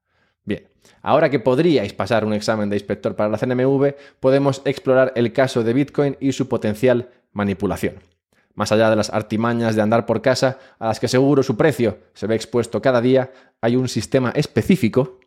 Bien, 0.47 0.65
ahora 1.01 1.29
que 1.29 1.41
podríais 1.41 1.91
pasar 1.91 2.23
un 2.23 2.31
examen 2.31 2.69
de 2.69 2.77
inspector 2.77 3.17
para 3.17 3.27
la 3.27 3.37
CNMV, 3.37 3.95
podemos 4.21 4.61
explorar 4.63 5.11
el 5.17 5.33
caso 5.33 5.61
de 5.61 5.73
Bitcoin 5.73 6.15
y 6.21 6.31
su 6.31 6.47
potencial 6.47 7.09
manipulación. 7.33 7.95
Más 8.55 8.71
allá 8.71 8.89
de 8.89 8.95
las 8.95 9.09
artimañas 9.09 9.75
de 9.75 9.81
andar 9.81 10.05
por 10.05 10.21
casa, 10.21 10.57
a 10.79 10.87
las 10.87 11.01
que 11.01 11.09
seguro 11.09 11.43
su 11.43 11.57
precio 11.57 11.99
se 12.13 12.27
ve 12.27 12.35
expuesto 12.35 12.81
cada 12.81 13.01
día, 13.01 13.29
hay 13.59 13.75
un 13.75 13.89
sistema 13.89 14.31
específico 14.31 15.19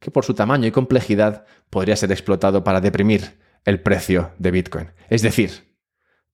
que 0.00 0.10
por 0.10 0.24
su 0.24 0.34
tamaño 0.34 0.66
y 0.66 0.72
complejidad 0.72 1.46
podría 1.70 1.94
ser 1.94 2.10
explotado 2.10 2.64
para 2.64 2.80
deprimir 2.80 3.38
el 3.64 3.80
precio 3.80 4.32
de 4.38 4.50
Bitcoin, 4.50 4.90
es 5.08 5.22
decir, 5.22 5.76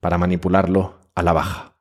para 0.01 0.17
manipularlo 0.17 0.99
a 1.15 1.23
la 1.23 1.35
baja. 1.35 1.77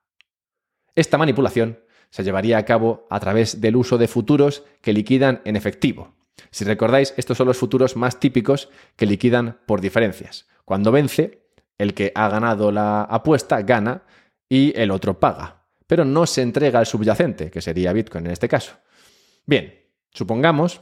Esta 0.93 1.17
manipulación 1.17 1.79
se 2.09 2.25
llevaría 2.25 2.57
a 2.57 2.65
cabo 2.65 3.07
a 3.09 3.21
través 3.21 3.61
del 3.61 3.77
uso 3.77 3.97
de 3.97 4.09
futuros 4.09 4.63
que 4.81 4.91
liquidan 4.91 5.41
en 5.45 5.55
efectivo, 5.55 6.13
si 6.51 6.65
recordáis, 6.65 7.13
estos 7.17 7.37
son 7.37 7.47
los 7.47 7.57
futuros 7.57 7.95
más 7.95 8.19
típicos 8.19 8.69
que 8.95 9.05
liquidan 9.05 9.59
por 9.65 9.81
diferencias. 9.81 10.47
Cuando 10.65 10.91
vence, 10.91 11.43
el 11.77 11.93
que 11.93 12.11
ha 12.15 12.29
ganado 12.29 12.71
la 12.71 13.03
apuesta 13.03 13.61
gana 13.61 14.03
y 14.49 14.77
el 14.79 14.91
otro 14.91 15.19
paga, 15.19 15.63
pero 15.87 16.05
no 16.05 16.25
se 16.25 16.41
entrega 16.41 16.79
al 16.79 16.85
subyacente, 16.85 17.51
que 17.51 17.61
sería 17.61 17.93
Bitcoin 17.93 18.25
en 18.25 18.31
este 18.31 18.47
caso. 18.47 18.73
Bien, 19.45 19.81
supongamos 20.11 20.81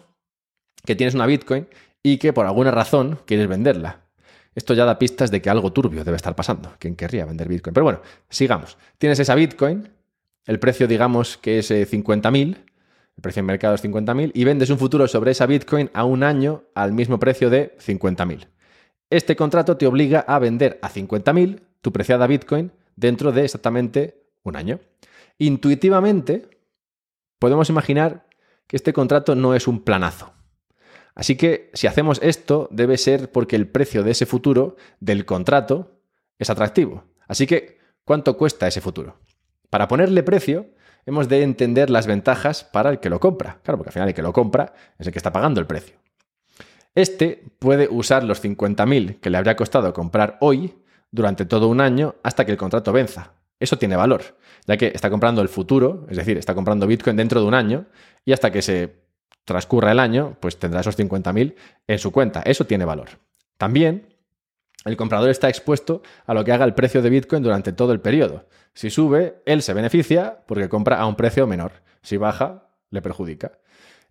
que 0.86 0.96
tienes 0.96 1.15
una 1.15 1.25
Bitcoin 1.25 1.67
y 2.03 2.17
que 2.17 2.34
por 2.34 2.46
alguna 2.46 2.72
razón 2.72 3.20
quieres 3.25 3.48
venderla. 3.48 4.01
Esto 4.53 4.74
ya 4.74 4.86
da 4.86 5.00
pistas 5.00 5.31
de 5.31 5.41
que 5.41 5.50
algo 5.50 5.72
turbio 5.72 6.03
debe 6.03 6.17
estar 6.17 6.36
pasando. 6.36 6.74
¿Quién 6.77 6.96
querría 6.96 7.25
vender 7.25 7.48
Bitcoin? 7.48 7.74
Pero 7.74 7.86
bueno, 7.86 8.01
sigamos. 8.29 8.77
Tienes 8.98 9.20
esa 9.20 9.36
Bitcoin, 9.36 9.89
el 10.46 10.60
precio 10.60 10.88
digamos 10.88 11.38
que 11.38 11.60
es 11.60 11.72
50.000 11.72 12.55
eh, 12.55 12.65
precio 13.22 13.42
en 13.42 13.46
mercado 13.46 13.75
es 13.75 13.84
50.000 13.84 14.32
y 14.34 14.44
vendes 14.44 14.70
un 14.70 14.78
futuro 14.78 15.08
sobre 15.08 15.32
esa 15.32 15.46
Bitcoin 15.46 15.90
a 15.94 16.04
un 16.04 16.24
año 16.24 16.63
al 16.75 16.92
mismo 16.92 17.20
precio 17.20 17.50
de 17.50 17.78
50.000. 17.78 18.48
Este 19.10 19.36
contrato 19.36 19.78
te 19.78 19.88
obliga 19.88 20.22
a 20.22 20.40
vender 20.40 20.80
a 20.82 20.90
50.000 20.90 21.62
tu 21.82 21.92
preciada 21.92 22.28
Bitcoin 22.28 22.72
dentro 22.96 23.32
de 23.32 23.46
exactamente 23.46 24.24
un 24.44 24.56
año. 24.56 24.80
Intuitivamente, 25.38 26.50
podemos 27.40 27.70
imaginar 27.70 28.28
que 28.68 28.75
este 28.75 28.94
contrato 28.94 29.36
no 29.36 29.56
es 29.56 29.68
un 29.68 29.84
planazo. 29.84 30.34
Así 31.16 31.36
que 31.36 31.72
si 31.74 31.88
hacemos 31.88 32.20
esto, 32.24 32.70
debe 32.72 32.98
ser 32.98 33.32
porque 33.32 33.56
el 33.56 33.68
precio 33.68 34.04
de 34.04 34.12
ese 34.12 34.25
futuro 34.25 34.75
del 35.00 35.25
contrato 35.25 36.00
es 36.40 36.50
atractivo. 36.50 37.04
Así 37.28 37.48
que, 37.48 37.80
¿cuánto 38.06 38.38
cuesta 38.38 38.68
ese 38.68 38.82
futuro? 38.82 39.20
Para 39.70 39.88
ponerle 39.88 40.24
precio, 40.24 40.68
hemos 41.05 41.29
de 41.29 41.43
entender 41.43 41.89
las 41.89 42.08
ventajas 42.08 42.63
para 42.63 42.89
el 42.89 43.00
que 43.00 43.10
lo 43.10 43.20
compra. 43.20 43.60
Claro, 43.63 43.77
porque 43.77 43.89
al 43.89 43.93
final 43.93 44.10
el 44.10 44.13
que 44.13 44.22
lo 44.22 44.34
compra 44.34 44.74
es 44.98 45.08
el 45.08 45.13
que 45.13 45.20
está 45.20 45.31
pagando 45.31 45.60
el 45.60 45.67
precio. 45.67 45.98
Este 46.93 47.43
puede 47.60 47.88
usar 47.89 48.24
los 48.24 48.43
50.000 48.43 49.20
que 49.20 49.29
le 49.29 49.38
habría 49.38 49.55
costado 49.55 49.93
comprar 49.93 50.38
hoy 50.41 50.75
durante 51.12 51.46
todo 51.46 51.67
un 51.67 51.81
año 51.81 52.15
hasta 52.24 52.46
que 52.46 52.51
el 52.51 52.58
contrato 52.58 52.91
venza. 52.91 53.34
Eso 53.60 53.77
tiene 53.77 53.96
valor, 53.96 54.38
ya 54.65 54.75
que 54.75 54.88
está 54.88 55.10
comprando 55.10 55.41
el 55.41 55.48
futuro, 55.48 56.08
es 56.10 56.17
decir, 56.17 56.38
está 56.38 56.55
comprando 56.55 56.88
Bitcoin 56.88 57.15
dentro 57.15 57.39
de 57.39 57.48
un 57.48 57.53
año 57.53 57.86
y 58.25 58.34
hasta 58.34 58.51
que 58.51 58.62
se 58.62 59.01
transcurra 59.46 59.91
el 59.91 60.00
año, 60.00 60.38
pues 60.39 60.58
tendrá 60.58 60.81
esos 60.81 60.98
50.000 60.98 61.55
en 61.88 62.00
su 62.00 62.12
cuenta. 62.12 62.41
Eso 62.41 62.65
tiene 62.65 62.86
valor. 62.86 63.10
También 63.58 64.11
el 64.85 64.97
comprador 64.97 65.29
está 65.29 65.47
expuesto 65.47 66.01
a 66.25 66.33
lo 66.33 66.43
que 66.43 66.51
haga 66.51 66.65
el 66.65 66.73
precio 66.73 67.01
de 67.01 67.09
Bitcoin 67.09 67.43
durante 67.43 67.71
todo 67.71 67.91
el 67.91 68.01
periodo. 68.01 68.45
Si 68.73 68.89
sube, 68.89 69.41
él 69.45 69.61
se 69.61 69.73
beneficia 69.73 70.39
porque 70.47 70.69
compra 70.69 71.00
a 71.00 71.05
un 71.05 71.15
precio 71.15 71.45
menor. 71.45 71.71
Si 72.01 72.17
baja, 72.17 72.67
le 72.89 73.01
perjudica. 73.01 73.59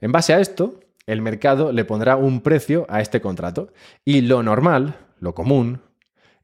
En 0.01 0.13
base 0.13 0.33
a 0.33 0.41
esto, 0.41 0.81
el 1.07 1.23
mercado 1.23 1.73
le 1.73 1.85
pondrá 1.85 2.17
un 2.17 2.41
precio 2.41 2.87
a 2.89 3.01
este 3.01 3.21
contrato. 3.21 3.73
Y 4.05 4.21
lo 4.21 4.43
normal, 4.43 4.97
lo 5.19 5.35
común, 5.35 5.83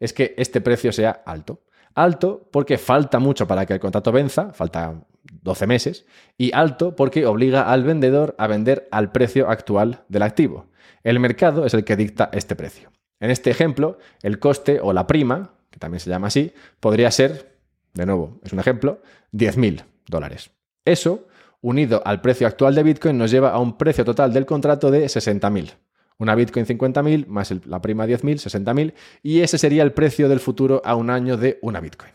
es 0.00 0.12
que 0.12 0.35
este 0.38 0.61
precio 0.61 0.92
sea 0.92 1.23
alto. 1.25 1.62
Alto 1.95 2.49
porque 2.52 2.78
falta 2.78 3.18
mucho 3.18 3.47
para 3.47 3.64
que 3.64 3.75
el 3.75 3.80
contrato 3.80 4.12
venza, 4.12 4.52
falta 4.52 5.02
12 5.42 5.66
meses, 5.66 6.06
y 6.37 6.52
alto 6.52 6.97
porque 6.97 7.26
obliga 7.26 7.71
al 7.73 7.85
vendedor 7.85 8.35
a 8.38 8.47
vender 8.47 8.88
al 8.90 9.12
precio 9.12 9.49
actual 9.49 10.04
del 10.09 10.23
activo. 10.23 10.66
El 11.04 11.21
mercado 11.21 11.64
es 11.64 11.75
el 11.75 11.85
que 11.85 11.97
dicta 11.97 12.28
este 12.33 12.56
precio. 12.56 12.90
En 13.21 13.31
este 13.31 13.51
ejemplo, 13.51 13.99
el 14.23 14.39
coste 14.39 14.81
o 14.81 14.93
la 14.93 15.07
prima, 15.07 15.55
que 15.71 15.79
también 15.79 16.01
se 16.01 16.11
llama 16.11 16.29
así, 16.29 16.53
podría 16.81 17.11
ser, 17.11 17.57
de 17.95 18.07
nuevo, 18.07 18.39
es 18.45 18.53
un 18.53 18.61
ejemplo, 18.61 19.01
10.000 19.33 19.85
dólares. 20.07 20.51
Eso, 20.85 21.27
unido 21.61 22.03
al 22.05 22.21
precio 22.21 22.47
actual 22.47 22.75
de 22.75 22.83
Bitcoin, 22.83 23.19
nos 23.19 23.31
lleva 23.31 23.51
a 23.51 23.59
un 23.59 23.79
precio 23.79 24.05
total 24.05 24.33
del 24.33 24.47
contrato 24.47 24.91
de 24.91 25.07
60.000. 25.07 25.73
Una 26.19 26.35
Bitcoin 26.35 26.67
50.000 26.67 27.27
más 27.27 27.53
la 27.67 27.83
prima 27.83 28.07
10.000, 28.07 28.65
60.000, 28.65 28.95
y 29.23 29.41
ese 29.41 29.59
sería 29.59 29.83
el 29.83 29.93
precio 29.93 30.29
del 30.29 30.41
futuro 30.41 30.81
a 30.85 30.95
un 30.95 31.11
año 31.11 31.37
de 31.37 31.59
una 31.63 31.81
Bitcoin. 31.81 32.13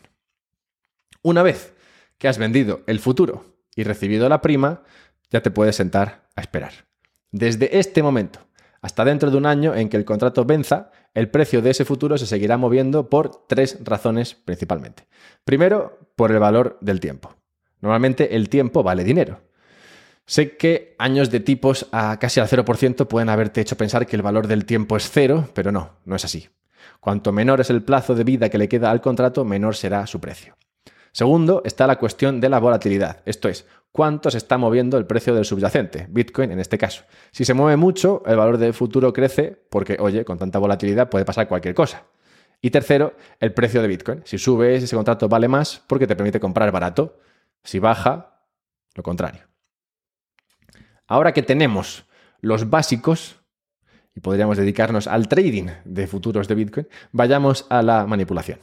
Una 1.22 1.42
vez 1.42 1.74
que 2.18 2.28
has 2.28 2.38
vendido 2.38 2.82
el 2.86 2.98
futuro 2.98 3.44
y 3.76 3.84
recibido 3.84 4.28
la 4.28 4.40
prima, 4.40 4.82
ya 5.30 5.40
te 5.40 5.50
puedes 5.50 5.76
sentar 5.76 6.28
a 6.34 6.40
esperar. 6.40 6.72
Desde 7.30 7.78
este 7.78 8.02
momento 8.02 8.40
hasta 8.82 9.04
dentro 9.04 9.30
de 9.30 9.36
un 9.36 9.46
año 9.46 9.74
en 9.74 9.88
que 9.88 9.96
el 9.96 10.04
contrato 10.04 10.44
venza, 10.44 10.90
el 11.14 11.30
precio 11.30 11.62
de 11.62 11.70
ese 11.70 11.84
futuro 11.84 12.18
se 12.18 12.26
seguirá 12.26 12.58
moviendo 12.58 13.08
por 13.08 13.46
tres 13.46 13.78
razones 13.82 14.34
principalmente. 14.34 15.06
Primero, 15.44 15.98
por 16.16 16.32
el 16.32 16.40
valor 16.40 16.78
del 16.80 17.00
tiempo. 17.00 17.34
Normalmente 17.80 18.36
el 18.36 18.48
tiempo 18.48 18.82
vale 18.82 19.04
dinero. 19.04 19.40
Sé 20.26 20.56
que 20.56 20.94
años 20.98 21.30
de 21.30 21.40
tipos 21.40 21.88
a 21.92 22.18
casi 22.18 22.40
al 22.40 22.48
0% 22.48 23.06
pueden 23.06 23.28
haberte 23.28 23.60
hecho 23.60 23.76
pensar 23.76 24.06
que 24.06 24.16
el 24.16 24.22
valor 24.22 24.46
del 24.46 24.64
tiempo 24.64 24.96
es 24.96 25.10
cero, 25.10 25.48
pero 25.54 25.72
no, 25.72 25.98
no 26.04 26.16
es 26.16 26.24
así. 26.24 26.48
Cuanto 27.00 27.32
menor 27.32 27.60
es 27.60 27.70
el 27.70 27.82
plazo 27.82 28.14
de 28.14 28.24
vida 28.24 28.48
que 28.48 28.58
le 28.58 28.68
queda 28.68 28.90
al 28.90 29.00
contrato, 29.00 29.44
menor 29.44 29.74
será 29.76 30.06
su 30.06 30.20
precio. 30.20 30.56
Segundo, 31.12 31.62
está 31.64 31.86
la 31.86 31.98
cuestión 31.98 32.40
de 32.40 32.48
la 32.48 32.58
volatilidad, 32.58 33.20
esto 33.26 33.48
es, 33.48 33.66
cuánto 33.92 34.30
se 34.30 34.38
está 34.38 34.58
moviendo 34.58 34.96
el 34.96 35.06
precio 35.06 35.34
del 35.34 35.44
subyacente, 35.44 36.06
Bitcoin 36.10 36.50
en 36.50 36.58
este 36.58 36.78
caso. 36.78 37.04
Si 37.30 37.44
se 37.44 37.54
mueve 37.54 37.76
mucho, 37.76 38.22
el 38.26 38.36
valor 38.36 38.58
del 38.58 38.74
futuro 38.74 39.12
crece 39.12 39.56
porque, 39.70 39.96
oye, 40.00 40.24
con 40.24 40.38
tanta 40.38 40.58
volatilidad 40.58 41.08
puede 41.08 41.24
pasar 41.24 41.46
cualquier 41.46 41.74
cosa. 41.74 42.04
Y 42.60 42.70
tercero, 42.70 43.14
el 43.40 43.52
precio 43.52 43.82
de 43.82 43.88
Bitcoin. 43.88 44.22
Si 44.24 44.38
sube, 44.38 44.76
ese 44.76 44.96
contrato 44.96 45.28
vale 45.28 45.48
más 45.48 45.82
porque 45.86 46.06
te 46.06 46.16
permite 46.16 46.40
comprar 46.40 46.70
barato. 46.72 47.18
Si 47.62 47.78
baja, 47.78 48.46
lo 48.94 49.02
contrario. 49.02 49.42
Ahora 51.06 51.32
que 51.32 51.42
tenemos 51.42 52.06
los 52.40 52.70
básicos 52.70 53.40
y 54.14 54.20
podríamos 54.20 54.56
dedicarnos 54.56 55.06
al 55.06 55.28
trading 55.28 55.68
de 55.84 56.06
futuros 56.06 56.48
de 56.48 56.54
Bitcoin, 56.54 56.88
vayamos 57.12 57.66
a 57.68 57.82
la 57.82 58.06
manipulación. 58.06 58.60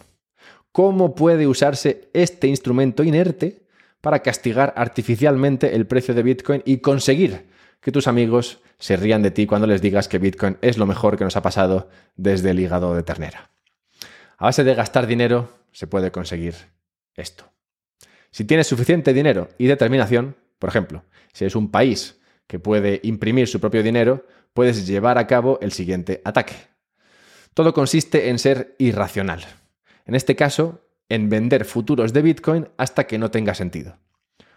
¿Cómo 0.71 1.15
puede 1.15 1.47
usarse 1.47 2.09
este 2.13 2.47
instrumento 2.47 3.03
inerte 3.03 3.67
para 4.01 4.19
castigar 4.19 4.73
artificialmente 4.75 5.75
el 5.75 5.85
precio 5.87 6.13
de 6.13 6.23
Bitcoin 6.23 6.61
y 6.65 6.77
conseguir 6.77 7.49
que 7.81 7.91
tus 7.91 8.07
amigos 8.07 8.61
se 8.77 8.95
rían 8.97 9.21
de 9.21 9.31
ti 9.31 9.45
cuando 9.45 9.67
les 9.67 9.81
digas 9.81 10.07
que 10.07 10.19
Bitcoin 10.19 10.57
es 10.61 10.77
lo 10.77 10.85
mejor 10.85 11.17
que 11.17 11.23
nos 11.23 11.35
ha 11.35 11.41
pasado 11.41 11.89
desde 12.15 12.51
el 12.51 12.59
hígado 12.59 12.95
de 12.95 13.03
ternera? 13.03 13.51
A 14.37 14.45
base 14.45 14.63
de 14.63 14.75
gastar 14.75 15.07
dinero 15.07 15.49
se 15.71 15.87
puede 15.87 16.11
conseguir 16.11 16.55
esto. 17.15 17.51
Si 18.31 18.45
tienes 18.45 18.67
suficiente 18.67 19.13
dinero 19.13 19.49
y 19.57 19.67
determinación, 19.67 20.35
por 20.59 20.69
ejemplo, 20.69 21.03
si 21.33 21.45
es 21.45 21.55
un 21.55 21.71
país 21.71 22.19
que 22.47 22.59
puede 22.59 22.99
imprimir 23.03 23.47
su 23.47 23.59
propio 23.59 23.83
dinero, 23.83 24.25
puedes 24.53 24.87
llevar 24.87 25.17
a 25.17 25.27
cabo 25.27 25.59
el 25.61 25.71
siguiente 25.71 26.21
ataque. 26.25 26.55
Todo 27.53 27.73
consiste 27.73 28.29
en 28.29 28.39
ser 28.39 28.75
irracional. 28.77 29.45
En 30.05 30.15
este 30.15 30.35
caso, 30.35 30.88
en 31.09 31.29
vender 31.29 31.65
futuros 31.65 32.13
de 32.13 32.21
Bitcoin 32.21 32.69
hasta 32.77 33.05
que 33.07 33.17
no 33.17 33.31
tenga 33.31 33.55
sentido. 33.55 33.97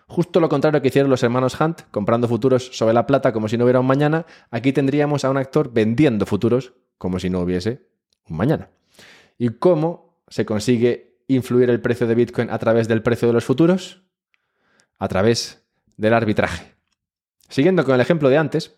Justo 0.06 0.40
lo 0.40 0.50
contrario 0.50 0.82
que 0.82 0.88
hicieron 0.88 1.10
los 1.10 1.22
hermanos 1.22 1.58
Hunt, 1.58 1.82
comprando 1.90 2.28
futuros 2.28 2.68
sobre 2.76 2.92
la 2.92 3.06
plata 3.06 3.32
como 3.32 3.48
si 3.48 3.56
no 3.56 3.64
hubiera 3.64 3.80
un 3.80 3.86
mañana, 3.86 4.26
aquí 4.50 4.72
tendríamos 4.72 5.24
a 5.24 5.30
un 5.30 5.38
actor 5.38 5.72
vendiendo 5.72 6.26
futuros 6.26 6.74
como 6.98 7.18
si 7.18 7.30
no 7.30 7.40
hubiese 7.40 7.86
un 8.28 8.36
mañana. 8.36 8.68
¿Y 9.38 9.48
cómo 9.50 10.22
se 10.28 10.44
consigue 10.44 11.16
influir 11.28 11.70
el 11.70 11.80
precio 11.80 12.06
de 12.06 12.14
Bitcoin 12.14 12.50
a 12.50 12.58
través 12.58 12.88
del 12.88 13.02
precio 13.02 13.28
de 13.28 13.34
los 13.34 13.44
futuros? 13.44 14.02
A 14.98 15.08
través 15.08 15.64
del 15.96 16.12
arbitraje. 16.12 16.74
Siguiendo 17.48 17.84
con 17.84 17.94
el 17.94 18.00
ejemplo 18.00 18.28
de 18.28 18.38
antes, 18.38 18.76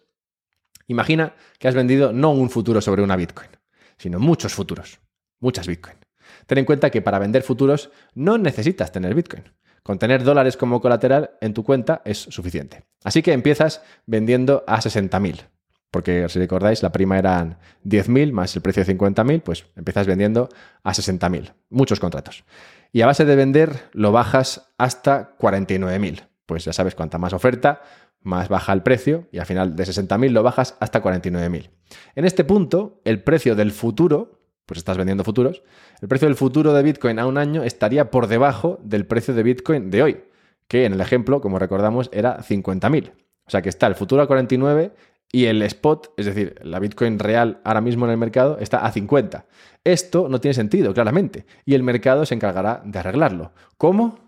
imagina 0.87 1.35
que 1.59 1.69
has 1.69 1.75
vendido 1.75 2.13
no 2.13 2.31
un 2.31 2.49
futuro 2.49 2.81
sobre 2.81 3.03
una 3.03 3.17
Bitcoin, 3.17 3.51
sino 3.99 4.21
muchos 4.21 4.55
futuros, 4.55 5.01
muchas 5.41 5.67
Bitcoin. 5.67 6.04
Ten 6.47 6.59
en 6.59 6.65
cuenta 6.65 6.91
que 6.91 7.03
para 7.03 7.19
vender 7.19 7.43
futuros 7.43 7.91
no 8.15 8.39
necesitas 8.39 8.93
tener 8.93 9.15
Bitcoin. 9.15 9.45
Con 9.83 9.99
tener 9.99 10.25
dólares 10.25 10.57
como 10.57 10.81
colateral 10.81 11.33
en 11.41 11.53
tu 11.53 11.63
cuenta 11.63 12.01
es 12.05 12.19
suficiente. 12.19 12.85
Así 13.03 13.23
que 13.23 13.33
empiezas 13.33 13.83
vendiendo 14.07 14.65
a 14.67 14.81
60.000. 14.81 15.43
Porque 15.91 16.29
si 16.29 16.39
recordáis, 16.39 16.83
la 16.83 16.91
prima 16.91 17.19
eran 17.19 17.59
10.000 17.85 18.33
más 18.33 18.57
el 18.57 18.63
precio 18.63 18.85
de 18.85 18.99
50.000, 18.99 19.43
pues 19.43 19.67
empiezas 19.77 20.07
vendiendo 20.07 20.49
a 20.83 20.93
60.000. 20.93 21.53
Muchos 21.69 22.01
contratos. 22.01 22.45
Y 22.93 23.03
a 23.03 23.07
base 23.07 23.25
de 23.25 23.37
vender 23.37 23.91
lo 23.93 24.11
bajas 24.11 24.73
hasta 24.79 25.37
49.000. 25.39 26.27
Pues 26.47 26.65
ya 26.65 26.73
sabes, 26.73 26.95
cuanta 26.95 27.19
más 27.19 27.33
oferta, 27.33 27.83
más 28.23 28.49
baja 28.49 28.73
el 28.73 28.83
precio 28.83 29.29
y 29.31 29.39
al 29.39 29.47
final 29.47 29.77
de 29.77 29.85
60.000 29.85 30.31
lo 30.31 30.43
bajas 30.43 30.77
hasta 30.81 31.03
49.000. 31.03 31.71
En 32.17 32.25
este 32.25 32.43
punto, 32.43 33.01
el 33.05 33.23
precio 33.23 33.55
del 33.55 33.71
futuro, 33.71 34.34
pues 34.67 34.79
estás 34.79 34.97
vendiendo 34.97 35.25
futuros, 35.25 35.63
el 36.01 36.09
precio 36.09 36.29
del 36.29 36.37
futuro 36.37 36.73
de 36.73 36.83
Bitcoin 36.83 37.19
a 37.19 37.27
un 37.27 37.39
año 37.39 37.63
estaría 37.63 38.11
por 38.11 38.27
debajo 38.27 38.79
del 38.83 39.07
precio 39.07 39.35
de 39.35 39.43
Bitcoin 39.43 39.91
de 39.91 40.03
hoy, 40.03 40.25
que 40.69 40.85
en 40.85 40.93
el 40.93 41.01
ejemplo, 41.01 41.41
como 41.41 41.59
recordamos, 41.59 42.09
era 42.13 42.39
50.000. 42.39 43.13
O 43.47 43.51
sea 43.51 43.63
que 43.63 43.69
está 43.69 43.87
el 43.87 43.95
futuro 43.95 44.23
a 44.23 44.27
49 44.27 44.93
y 45.31 45.47
el 45.47 45.61
spot, 45.63 46.15
es 46.17 46.27
decir, 46.27 46.55
la 46.63 46.79
Bitcoin 46.79 47.19
real 47.19 47.61
ahora 47.65 47.81
mismo 47.81 48.07
en 48.07 48.13
el 48.13 48.17
mercado, 48.17 48.59
está 48.59 48.79
a 48.79 48.93
50. 48.93 49.47
Esto 49.85 50.29
no 50.29 50.41
tiene 50.41 50.55
sentido, 50.55 50.95
claramente, 50.95 51.45
y 51.67 51.75
el 51.75 51.83
mercado 51.83 52.25
se 52.25 52.35
encargará 52.35 52.81
de 52.85 52.99
arreglarlo. 52.99 53.53
¿Cómo? 53.77 54.25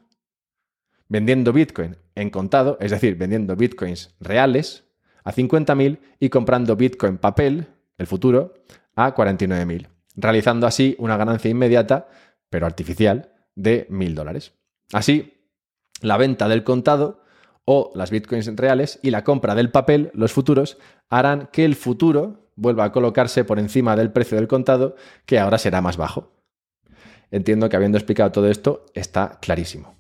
vendiendo 1.09 1.53
Bitcoin 1.53 1.97
en 2.15 2.31
contado, 2.31 2.79
es 2.81 2.91
decir, 2.91 3.17
vendiendo 3.17 3.57
Bitcoins 3.57 4.15
reales 4.21 4.85
a 5.25 5.33
50.000 5.33 5.99
y 6.21 6.29
comprando 6.29 6.77
Bitcoin 6.77 7.19
papel, 7.19 7.67
el 7.99 8.07
futuro, 8.07 8.55
a 8.95 9.15
49.000, 9.15 9.89
realizando 10.17 10.67
así 10.67 10.97
una 10.99 11.17
ganancia 11.17 11.51
inmediata, 11.51 12.09
pero 12.51 12.67
artificial, 12.67 13.33
de 13.55 13.89
1.000 13.89 14.15
dólares. 14.15 14.53
Así, 14.93 15.35
la 16.01 16.17
venta 16.17 16.49
del 16.49 16.65
contado 16.65 17.23
o 17.65 17.93
las 17.95 18.11
bitcoins 18.11 18.55
reales 18.57 18.99
y 19.03 19.11
la 19.11 19.25
compra 19.25 19.55
del 19.55 19.71
papel, 19.71 20.11
los 20.15 20.33
futuros, 20.33 20.79
harán 21.11 21.49
que 21.53 21.65
el 21.65 21.75
futuro 21.75 22.51
vuelva 22.55 22.85
a 22.85 22.93
colocarse 22.93 23.45
por 23.45 23.59
encima 23.59 23.97
del 23.97 24.13
precio 24.13 24.37
del 24.37 24.49
contado, 24.49 24.97
que 25.27 25.39
ahora 25.39 25.59
será 25.59 25.81
más 25.81 25.97
bajo. 25.97 26.33
Entiendo 27.31 27.69
que 27.69 27.77
habiendo 27.77 27.99
explicado 27.99 28.33
todo 28.33 28.49
esto, 28.49 28.87
está 28.95 29.39
clarísimo. 29.41 29.97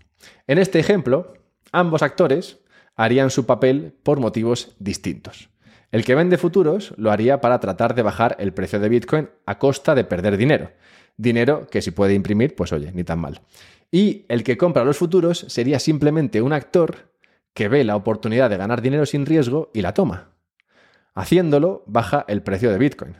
En 0.46 0.59
este 0.59 0.79
ejemplo, 0.79 1.35
ambos 1.72 2.02
actores 2.02 2.61
harían 2.94 3.31
su 3.31 3.46
papel 3.46 3.94
por 4.02 4.20
motivos 4.20 4.74
distintos. 4.79 5.50
El 5.92 6.05
que 6.05 6.14
vende 6.14 6.38
futuros 6.38 6.94
lo 6.96 7.11
haría 7.11 7.40
para 7.40 7.61
tratar 7.61 7.94
de 7.94 8.03
bajar 8.03 8.37
el 8.38 8.53
precio 8.53 8.81
de 8.81 8.88
Bitcoin 8.88 9.29
a 9.46 9.59
costa 9.59 9.94
de 9.94 10.05
perder 10.05 10.37
dinero. 10.37 10.72
Dinero 11.16 11.66
que 11.68 11.83
si 11.83 11.90
puede 11.90 12.14
imprimir, 12.14 12.55
pues 12.55 12.72
oye, 12.72 12.92
ni 12.92 13.05
tan 13.05 13.18
mal. 13.20 13.40
Y 13.90 14.27
el 14.29 14.42
que 14.42 14.57
compra 14.57 14.85
los 14.85 14.99
futuros 14.99 15.46
sería 15.49 15.79
simplemente 15.79 16.42
un 16.42 16.53
actor 16.53 17.11
que 17.55 17.68
ve 17.68 17.85
la 17.85 17.96
oportunidad 17.96 18.51
de 18.51 18.57
ganar 18.57 18.83
dinero 18.83 19.07
sin 19.07 19.25
riesgo 19.25 19.70
y 19.72 19.81
la 19.81 19.94
toma. 19.94 20.33
Haciéndolo, 21.14 21.83
baja 21.87 22.25
el 22.29 22.42
precio 22.42 22.70
de 22.70 22.79
Bitcoin. 22.79 23.16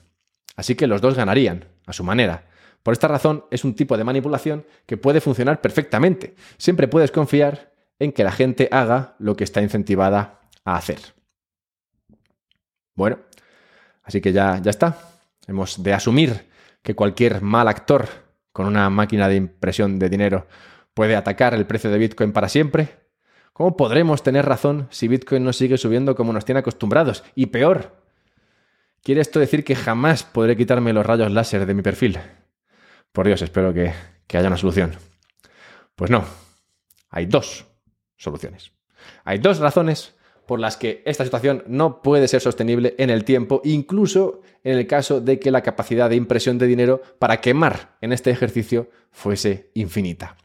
Así 0.57 0.75
que 0.75 0.87
los 0.87 1.01
dos 1.01 1.15
ganarían, 1.15 1.65
a 1.87 1.93
su 1.93 2.05
manera. 2.05 2.45
Por 2.83 2.93
esta 2.93 3.09
razón, 3.09 3.47
es 3.51 3.65
un 3.65 3.75
tipo 3.75 3.97
de 3.97 4.05
manipulación 4.05 4.67
que 4.85 4.97
puede 4.97 5.21
funcionar 5.21 5.61
perfectamente. 5.61 6.35
Siempre 6.59 6.89
puedes 6.89 7.11
confiar 7.11 7.73
en 7.99 8.13
que 8.13 8.25
la 8.25 8.33
gente 8.33 8.69
haga 8.71 9.15
lo 9.19 9.37
que 9.37 9.45
está 9.45 9.63
incentivada 9.63 10.41
a 10.65 10.77
hacer. 10.77 11.16
Bueno, 12.97 13.19
así 14.03 14.21
que 14.21 14.33
ya, 14.33 14.59
ya 14.61 14.71
está. 14.71 14.99
Hemos 15.47 15.83
de 15.83 15.93
asumir 15.93 16.49
que 16.83 16.95
cualquier 16.97 17.43
mal 17.43 17.69
actor 17.69 18.09
con 18.53 18.67
una 18.67 18.91
máquina 18.91 19.29
de 19.29 19.37
impresión 19.37 19.99
de 19.99 20.09
dinero 20.09 20.47
puede 20.95 21.15
atacar 21.15 21.55
el 21.55 21.67
precio 21.67 21.91
de 21.91 21.99
Bitcoin 21.99 22.33
para 22.33 22.49
siempre. 22.49 23.07
¿Cómo 23.53 23.77
podremos 23.77 24.23
tener 24.23 24.47
razón 24.47 24.89
si 24.91 25.09
Bitcoin 25.09 25.45
no 25.45 25.53
sigue 25.53 25.79
subiendo 25.79 26.17
como 26.17 26.33
nos 26.33 26.45
tiene 26.45 26.61
acostumbrados? 26.61 27.23
Y 27.35 27.47
peor, 27.47 28.03
¿quiere 29.03 29.21
esto 29.21 29.39
decir 29.39 29.63
que 29.63 29.77
jamás 29.77 30.25
podré 30.25 30.57
quitarme 30.57 30.93
los 30.93 31.07
rayos 31.07 31.31
láser 31.31 31.67
de 31.67 31.75
mi 31.75 31.83
perfil? 31.83 32.19
Por 33.13 33.27
Dios, 33.27 33.43
espero 33.43 33.73
que, 33.73 33.93
que 34.27 34.39
haya 34.39 34.49
una 34.49 34.57
solución. 34.57 34.93
Pues 35.95 36.11
no, 36.11 36.25
hay 37.11 37.27
dos 37.27 37.67
soluciones. 38.17 38.73
Hay 39.25 39.39
dos 39.39 39.59
razones 39.59 40.16
por 40.47 40.61
las 40.61 40.77
que 40.77 41.03
esta 41.05 41.25
situación 41.25 41.65
no 41.67 42.03
puede 42.03 42.29
ser 42.29 42.41
sostenible 42.41 42.95
en 42.99 43.11
el 43.11 43.25
tiempo, 43.25 43.61
incluso 43.65 44.43
en 44.65 44.79
el 44.79 44.87
caso 44.87 45.21
de 45.21 45.39
que 45.39 45.51
la 45.51 45.63
capacidad 45.63 46.09
de 46.09 46.17
impresión 46.17 46.59
de 46.59 46.67
dinero 46.67 47.03
para 47.19 47.41
quemar 47.41 47.97
en 48.01 48.13
este 48.13 48.31
ejercicio 48.31 48.91
fuese 49.11 49.71
infinita. 49.75 50.37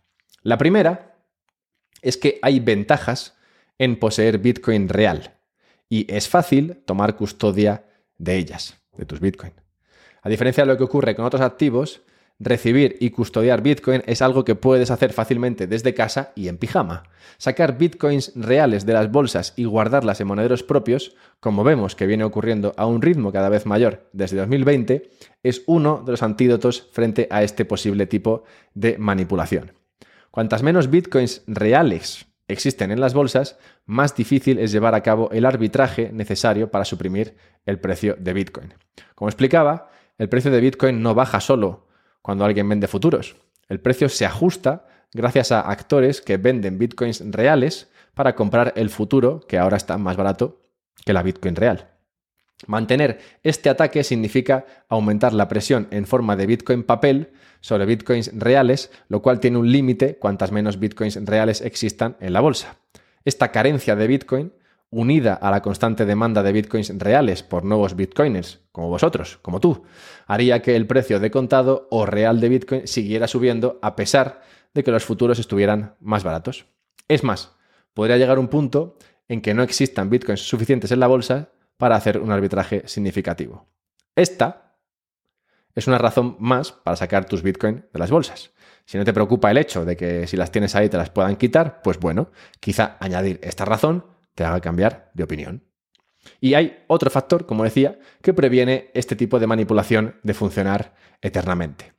La 0.43 0.57
primera 0.57 1.17
es 2.01 2.17
que 2.17 2.39
hay 2.41 2.59
ventajas 2.59 3.37
en 3.77 3.97
poseer 3.97 4.39
Bitcoin 4.39 4.89
real 4.89 5.37
y 5.87 6.11
es 6.11 6.27
fácil 6.29 6.81
tomar 6.85 7.15
custodia 7.15 7.85
de 8.17 8.37
ellas, 8.37 8.77
de 8.97 9.05
tus 9.05 9.19
Bitcoin. 9.19 9.53
A 10.21 10.29
diferencia 10.29 10.63
de 10.63 10.67
lo 10.67 10.77
que 10.77 10.83
ocurre 10.83 11.15
con 11.15 11.25
otros 11.25 11.41
activos, 11.41 12.01
Recibir 12.43 12.97
y 12.99 13.12
custodiar 13.12 13.62
Bitcoin 13.62 14.01
es 14.08 14.23
algo 14.23 14.43
que 14.43 14.56
puedes 14.56 14.89
hacer 14.89 15.13
fácilmente 15.13 15.67
desde 15.67 15.93
casa 15.93 16.32
y 16.34 16.47
en 16.47 16.58
pijama. 16.58 17.04
Sacar 17.38 17.77
Bitcoins 17.77 18.32
reales 18.34 18.84
de 18.88 18.93
las 18.93 19.12
bolsas 19.12 19.54
y 19.58 19.65
guardarlas 19.65 20.19
en 20.21 20.27
monederos 20.27 20.63
propios, 20.63 21.15
como 21.39 21.63
vemos 21.63 21.95
que 21.95 22.08
viene 22.08 22.23
ocurriendo 22.23 22.73
a 22.77 22.88
un 22.88 23.04
ritmo 23.04 23.32
cada 23.32 23.49
vez 23.49 23.67
mayor 23.67 24.10
desde 24.12 24.38
2020, 24.38 25.12
es 25.43 25.62
uno 25.67 26.01
de 26.04 26.13
los 26.13 26.23
antídotos 26.23 26.89
frente 26.91 27.27
a 27.30 27.43
este 27.43 27.63
posible 27.63 28.08
tipo 28.08 28.43
de 28.73 28.97
manipulación. 28.97 29.73
Cuantas 30.32 30.63
menos 30.63 30.89
Bitcoins 30.89 31.43
reales 31.45 32.25
existen 32.47 32.89
en 32.89 33.01
las 33.01 33.13
bolsas, 33.13 33.60
más 33.86 34.15
difícil 34.15 34.58
es 34.58 34.71
llevar 34.71 34.95
a 34.95 35.04
cabo 35.04 35.30
el 35.32 35.45
arbitraje 35.45 36.10
necesario 36.12 36.71
para 36.71 36.86
suprimir 36.86 37.36
el 37.67 37.80
precio 37.80 38.15
de 38.17 38.34
Bitcoin. 38.34 38.73
Como 39.13 39.30
explicaba, 39.30 39.91
el 40.17 40.27
precio 40.27 40.49
de 40.49 40.60
Bitcoin 40.60 41.04
no 41.04 41.13
baja 41.13 41.39
solo 41.39 41.90
cuando 42.21 42.45
alguien 42.45 42.67
vende 42.67 42.88
futuros. 42.88 43.36
El 43.67 43.79
precio 43.79 44.10
se 44.10 44.25
ajusta 44.25 44.86
gracias 45.13 45.51
a 45.51 45.62
actores 45.62 46.21
que 46.21 46.38
venden 46.38 46.77
bitcoins 46.77 47.23
reales 47.31 47.89
para 48.13 48.36
comprar 48.36 48.73
el 48.75 48.89
futuro, 48.89 49.41
que 49.47 49.57
ahora 49.57 49.77
está 49.77 49.97
más 49.97 50.17
barato 50.17 50.62
que 51.05 51.13
la 51.13 51.23
bitcoin 51.23 51.55
real. 51.55 51.89
Mantener 52.67 53.19
este 53.43 53.69
ataque 53.69 54.03
significa 54.03 54.65
aumentar 54.88 55.34
la 55.34 55.47
presión 55.47 55.88
en 55.91 56.05
forma 56.05 56.36
de 56.36 56.45
bitcoin 56.45 56.84
papel 56.84 57.31
sobre 57.60 57.86
bitcoins 57.86 58.31
reales, 58.34 58.91
lo 59.07 59.21
cual 59.21 59.39
tiene 59.39 59.57
un 59.57 59.71
límite 59.71 60.17
cuantas 60.17 60.51
menos 60.51 60.79
bitcoins 60.79 61.23
reales 61.25 61.62
existan 61.62 62.17
en 62.19 62.34
la 62.34 62.41
bolsa. 62.41 62.77
Esta 63.25 63.51
carencia 63.51 63.95
de 63.95 64.07
bitcoin 64.07 64.53
unida 64.91 65.34
a 65.34 65.49
la 65.49 65.62
constante 65.62 66.06
demanda 66.06 66.43
de 66.43 66.51
bitcoins 66.51 66.97
reales 66.99 67.43
por 67.43 67.63
nuevos 67.63 67.95
bitcoiners, 67.95 68.60
como 68.71 68.89
vosotros, 68.89 69.39
como 69.41 69.60
tú, 69.60 69.84
haría 70.27 70.62
que 70.62 70.75
el 70.75 70.86
precio 70.86 71.19
de 71.19 71.32
contado 71.32 71.88
o 71.89 72.06
real 72.06 72.39
de 72.41 72.49
bitcoin 72.49 72.88
siguiera 72.88 73.27
subiendo 73.27 73.80
a 73.82 73.95
pesar 73.95 74.41
de 74.73 74.84
que 74.84 74.91
los 74.91 75.06
futuros 75.06 75.39
estuvieran 75.39 75.95
más 76.01 76.23
baratos. 76.23 76.65
Es 77.08 77.23
más, 77.23 77.56
podría 77.93 78.17
llegar 78.17 78.38
un 78.38 78.49
punto 78.49 78.97
en 79.27 79.41
que 79.41 79.54
no 79.54 79.63
existan 79.63 80.10
bitcoins 80.10 80.41
suficientes 80.41 80.91
en 80.91 80.99
la 80.99 81.08
bolsa 81.08 81.49
para 81.77 81.95
hacer 81.95 82.19
un 82.19 82.32
arbitraje 82.32 82.84
significativo. 82.86 83.67
Esta 84.15 84.75
es 85.73 85.88
una 85.88 85.97
razón 85.97 86.36
más 86.39 86.73
para 86.73 86.97
sacar 86.97 87.25
tus 87.25 87.43
bitcoins 87.43 87.84
de 87.93 87.99
las 87.99 88.12
bolsas. 88.12 88.51
Si 88.86 88.97
no 88.97 89.06
te 89.06 89.13
preocupa 89.13 89.49
el 89.49 89.58
hecho 89.58 89.86
de 89.86 89.95
que 89.95 90.27
si 90.27 90.36
las 90.36 90.51
tienes 90.51 90.75
ahí 90.75 90.89
te 90.89 90.97
las 90.97 91.10
puedan 91.10 91.38
quitar, 91.38 91.82
pues 91.82 91.97
bueno, 91.97 92.32
quizá 92.60 92.97
añadir 92.99 93.39
esta 93.41 93.63
razón 93.63 94.11
te 94.36 94.44
haga 94.44 94.60
cambiar 94.62 95.12
de 95.13 95.24
opinión. 95.24 95.63
Y 96.39 96.54
hay 96.54 96.84
otro 96.88 97.10
factor, 97.10 97.46
como 97.46 97.63
decía, 97.63 98.00
que 98.22 98.34
previene 98.34 98.91
este 98.94 99.15
tipo 99.15 99.39
de 99.39 99.48
manipulación 99.48 100.15
de 100.24 100.34
funcionar 100.34 100.94
eternamente. 101.22 101.94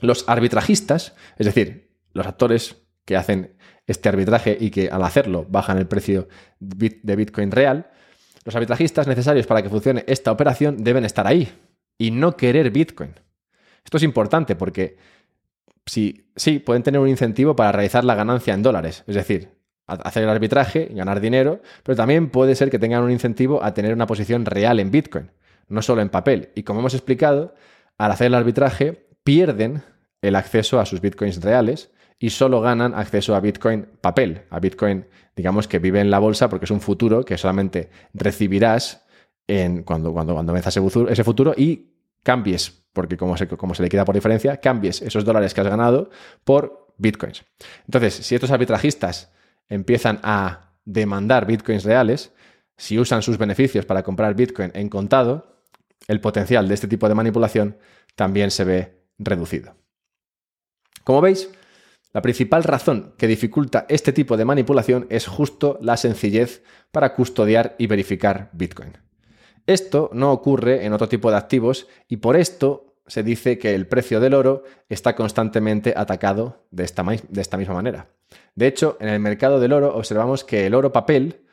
Los 0.00 0.28
arbitrajistas, 0.28 1.14
es 1.36 1.46
decir, 1.46 1.90
los 2.12 2.26
actores 2.26 2.76
que 3.04 3.16
hacen 3.16 3.56
este 3.86 4.08
arbitraje 4.08 4.56
y 4.60 4.70
que 4.70 4.90
al 4.90 5.02
hacerlo 5.02 5.46
bajan 5.48 5.78
el 5.78 5.86
precio 5.86 6.28
de 6.60 7.16
Bitcoin 7.16 7.50
real, 7.50 7.90
los 8.44 8.54
arbitrajistas 8.54 9.06
necesarios 9.06 9.46
para 9.46 9.62
que 9.62 9.70
funcione 9.70 10.04
esta 10.06 10.32
operación 10.32 10.82
deben 10.82 11.04
estar 11.04 11.26
ahí 11.26 11.52
y 11.96 12.10
no 12.10 12.36
querer 12.36 12.70
Bitcoin. 12.70 13.14
Esto 13.84 13.96
es 13.96 14.02
importante 14.02 14.56
porque 14.56 14.96
sí, 15.86 16.30
sí, 16.36 16.58
pueden 16.58 16.82
tener 16.82 17.00
un 17.00 17.08
incentivo 17.08 17.56
para 17.56 17.72
realizar 17.72 18.04
la 18.04 18.14
ganancia 18.14 18.54
en 18.54 18.62
dólares, 18.62 19.04
es 19.06 19.14
decir, 19.14 19.57
hacer 19.88 20.22
el 20.22 20.28
arbitraje, 20.28 20.90
ganar 20.92 21.20
dinero, 21.20 21.60
pero 21.82 21.96
también 21.96 22.30
puede 22.30 22.54
ser 22.54 22.70
que 22.70 22.78
tengan 22.78 23.02
un 23.02 23.10
incentivo 23.10 23.64
a 23.64 23.74
tener 23.74 23.92
una 23.92 24.06
posición 24.06 24.44
real 24.44 24.78
en 24.80 24.90
Bitcoin, 24.90 25.30
no 25.68 25.82
solo 25.82 26.02
en 26.02 26.10
papel. 26.10 26.50
Y 26.54 26.62
como 26.62 26.80
hemos 26.80 26.94
explicado, 26.94 27.54
al 27.96 28.12
hacer 28.12 28.28
el 28.28 28.34
arbitraje 28.34 29.08
pierden 29.24 29.82
el 30.22 30.36
acceso 30.36 30.78
a 30.78 30.86
sus 30.86 31.00
Bitcoins 31.00 31.42
reales 31.42 31.90
y 32.18 32.30
solo 32.30 32.60
ganan 32.60 32.94
acceso 32.94 33.34
a 33.34 33.40
Bitcoin 33.40 33.86
papel, 34.00 34.42
a 34.50 34.60
Bitcoin, 34.60 35.06
digamos, 35.34 35.68
que 35.68 35.78
vive 35.78 36.00
en 36.00 36.10
la 36.10 36.18
bolsa 36.18 36.48
porque 36.48 36.64
es 36.64 36.70
un 36.70 36.80
futuro 36.80 37.24
que 37.24 37.38
solamente 37.38 37.90
recibirás 38.12 39.06
en, 39.46 39.82
cuando, 39.82 40.12
cuando, 40.12 40.34
cuando 40.34 40.54
ese 40.56 41.24
futuro 41.24 41.54
y 41.56 41.94
cambies, 42.22 42.84
porque 42.92 43.16
como 43.16 43.36
se, 43.36 43.48
como 43.48 43.74
se 43.74 43.82
le 43.82 43.88
queda 43.88 44.04
por 44.04 44.14
diferencia, 44.14 44.58
cambies 44.58 45.00
esos 45.02 45.24
dólares 45.24 45.54
que 45.54 45.60
has 45.60 45.68
ganado 45.68 46.10
por 46.44 46.88
Bitcoins. 46.98 47.44
Entonces, 47.86 48.14
si 48.14 48.34
estos 48.34 48.50
arbitrajistas 48.50 49.32
empiezan 49.68 50.20
a 50.22 50.72
demandar 50.84 51.46
bitcoins 51.46 51.84
reales, 51.84 52.32
si 52.76 52.98
usan 52.98 53.22
sus 53.22 53.38
beneficios 53.38 53.84
para 53.84 54.02
comprar 54.02 54.34
bitcoin 54.34 54.70
en 54.74 54.88
contado, 54.88 55.62
el 56.06 56.20
potencial 56.20 56.68
de 56.68 56.74
este 56.74 56.88
tipo 56.88 57.08
de 57.08 57.14
manipulación 57.14 57.76
también 58.14 58.50
se 58.50 58.64
ve 58.64 59.02
reducido. 59.18 59.74
Como 61.04 61.20
veis, 61.20 61.50
la 62.12 62.22
principal 62.22 62.64
razón 62.64 63.14
que 63.18 63.26
dificulta 63.26 63.84
este 63.88 64.12
tipo 64.12 64.36
de 64.36 64.44
manipulación 64.44 65.06
es 65.10 65.26
justo 65.26 65.78
la 65.82 65.96
sencillez 65.96 66.62
para 66.90 67.14
custodiar 67.14 67.76
y 67.78 67.86
verificar 67.86 68.50
Bitcoin. 68.52 68.96
Esto 69.66 70.08
no 70.14 70.32
ocurre 70.32 70.86
en 70.86 70.94
otro 70.94 71.08
tipo 71.08 71.30
de 71.30 71.36
activos 71.36 71.86
y 72.08 72.16
por 72.16 72.36
esto 72.36 72.87
se 73.08 73.22
dice 73.22 73.58
que 73.58 73.74
el 73.74 73.86
precio 73.86 74.20
del 74.20 74.34
oro 74.34 74.62
está 74.88 75.16
constantemente 75.16 75.94
atacado 75.96 76.64
de 76.70 76.84
esta, 76.84 77.02
de 77.02 77.40
esta 77.40 77.56
misma 77.56 77.74
manera. 77.74 78.08
De 78.54 78.66
hecho, 78.66 78.96
en 79.00 79.08
el 79.08 79.20
mercado 79.20 79.60
del 79.60 79.72
oro 79.72 79.94
observamos 79.96 80.44
que 80.44 80.66
el 80.66 80.74
oro 80.74 80.92
papel 80.92 81.44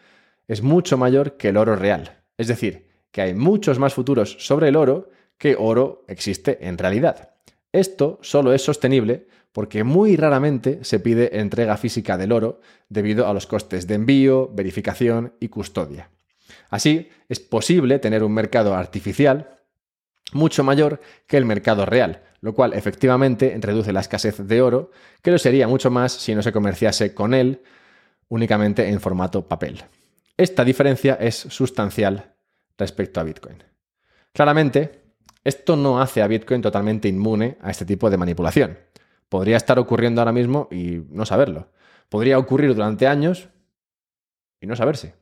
es 0.47 0.61
mucho 0.61 0.97
mayor 0.97 1.37
que 1.37 1.49
el 1.49 1.57
oro 1.57 1.75
real. 1.75 2.21
Es 2.37 2.47
decir, 2.47 2.87
que 3.11 3.21
hay 3.21 3.33
muchos 3.33 3.79
más 3.79 3.93
futuros 3.93 4.35
sobre 4.39 4.67
el 4.67 4.75
oro 4.75 5.09
que 5.37 5.55
oro 5.57 6.03
existe 6.07 6.67
en 6.67 6.77
realidad. 6.77 7.31
Esto 7.71 8.19
solo 8.21 8.53
es 8.53 8.61
sostenible 8.61 9.27
porque 9.51 9.83
muy 9.83 10.17
raramente 10.17 10.83
se 10.83 10.99
pide 10.99 11.39
entrega 11.39 11.77
física 11.77 12.17
del 12.17 12.33
oro 12.33 12.59
debido 12.89 13.27
a 13.27 13.33
los 13.33 13.47
costes 13.47 13.87
de 13.87 13.95
envío, 13.95 14.49
verificación 14.53 15.33
y 15.39 15.47
custodia. 15.47 16.09
Así, 16.69 17.09
es 17.29 17.39
posible 17.39 17.99
tener 17.99 18.23
un 18.23 18.33
mercado 18.33 18.75
artificial 18.75 19.54
mucho 20.33 20.63
mayor 20.63 20.99
que 21.27 21.37
el 21.37 21.45
mercado 21.45 21.85
real, 21.85 22.23
lo 22.41 22.53
cual 22.53 22.73
efectivamente 22.73 23.55
reduce 23.59 23.93
la 23.93 24.01
escasez 24.01 24.37
de 24.39 24.61
oro, 24.61 24.91
que 25.21 25.31
lo 25.31 25.37
sería 25.37 25.67
mucho 25.67 25.91
más 25.91 26.11
si 26.11 26.35
no 26.35 26.41
se 26.41 26.51
comerciase 26.51 27.13
con 27.13 27.33
él 27.33 27.61
únicamente 28.27 28.89
en 28.89 28.99
formato 28.99 29.47
papel. 29.47 29.83
Esta 30.37 30.63
diferencia 30.63 31.15
es 31.15 31.35
sustancial 31.35 32.33
respecto 32.77 33.19
a 33.19 33.23
Bitcoin. 33.23 33.63
Claramente, 34.33 35.03
esto 35.43 35.75
no 35.75 36.01
hace 36.01 36.21
a 36.21 36.27
Bitcoin 36.27 36.61
totalmente 36.61 37.07
inmune 37.07 37.57
a 37.61 37.71
este 37.71 37.85
tipo 37.85 38.09
de 38.09 38.17
manipulación. 38.17 38.77
Podría 39.29 39.57
estar 39.57 39.79
ocurriendo 39.79 40.21
ahora 40.21 40.31
mismo 40.31 40.67
y 40.71 41.03
no 41.09 41.25
saberlo. 41.25 41.69
Podría 42.09 42.37
ocurrir 42.37 42.73
durante 42.75 43.07
años 43.07 43.49
y 44.59 44.67
no 44.67 44.75
saberse. 44.75 45.15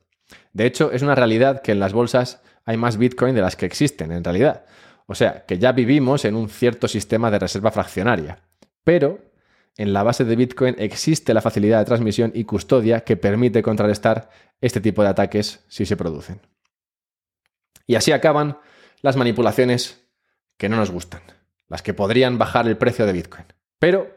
De 0.52 0.66
hecho, 0.66 0.90
es 0.92 1.02
una 1.02 1.14
realidad 1.14 1.62
que 1.62 1.72
en 1.72 1.80
las 1.80 1.92
bolsas 1.92 2.42
hay 2.64 2.76
más 2.76 2.96
Bitcoin 2.96 3.34
de 3.34 3.42
las 3.42 3.56
que 3.56 3.66
existen 3.66 4.12
en 4.12 4.24
realidad. 4.24 4.64
O 5.06 5.14
sea, 5.14 5.44
que 5.46 5.58
ya 5.58 5.72
vivimos 5.72 6.24
en 6.24 6.34
un 6.34 6.48
cierto 6.48 6.88
sistema 6.88 7.30
de 7.30 7.38
reserva 7.38 7.70
fraccionaria. 7.70 8.38
Pero 8.84 9.20
en 9.76 9.92
la 9.92 10.02
base 10.02 10.24
de 10.24 10.36
Bitcoin 10.36 10.76
existe 10.78 11.34
la 11.34 11.40
facilidad 11.40 11.80
de 11.80 11.84
transmisión 11.84 12.32
y 12.34 12.44
custodia 12.44 13.00
que 13.02 13.16
permite 13.16 13.62
contrarrestar 13.62 14.30
este 14.60 14.80
tipo 14.80 15.02
de 15.02 15.08
ataques 15.08 15.64
si 15.68 15.84
se 15.84 15.96
producen. 15.96 16.40
Y 17.86 17.96
así 17.96 18.12
acaban 18.12 18.58
las 19.02 19.16
manipulaciones 19.16 20.06
que 20.56 20.68
no 20.68 20.76
nos 20.76 20.90
gustan, 20.90 21.22
las 21.68 21.82
que 21.82 21.92
podrían 21.92 22.38
bajar 22.38 22.66
el 22.66 22.76
precio 22.76 23.04
de 23.04 23.12
Bitcoin. 23.12 23.44
Pero, 23.78 24.14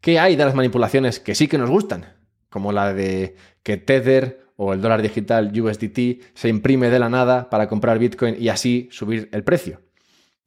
¿qué 0.00 0.18
hay 0.18 0.36
de 0.36 0.44
las 0.44 0.54
manipulaciones 0.54 1.20
que 1.20 1.34
sí 1.34 1.48
que 1.48 1.58
nos 1.58 1.70
gustan? 1.70 2.06
Como 2.50 2.72
la 2.72 2.92
de 2.92 3.36
que 3.62 3.76
Tether 3.76 4.48
o 4.56 4.72
el 4.72 4.82
dólar 4.82 5.00
digital 5.00 5.52
USDT 5.58 6.34
se 6.34 6.48
imprime 6.48 6.90
de 6.90 6.98
la 6.98 7.08
nada 7.08 7.48
para 7.48 7.68
comprar 7.68 7.98
Bitcoin 7.98 8.36
y 8.38 8.48
así 8.48 8.88
subir 8.90 9.28
el 9.32 9.44
precio. 9.44 9.80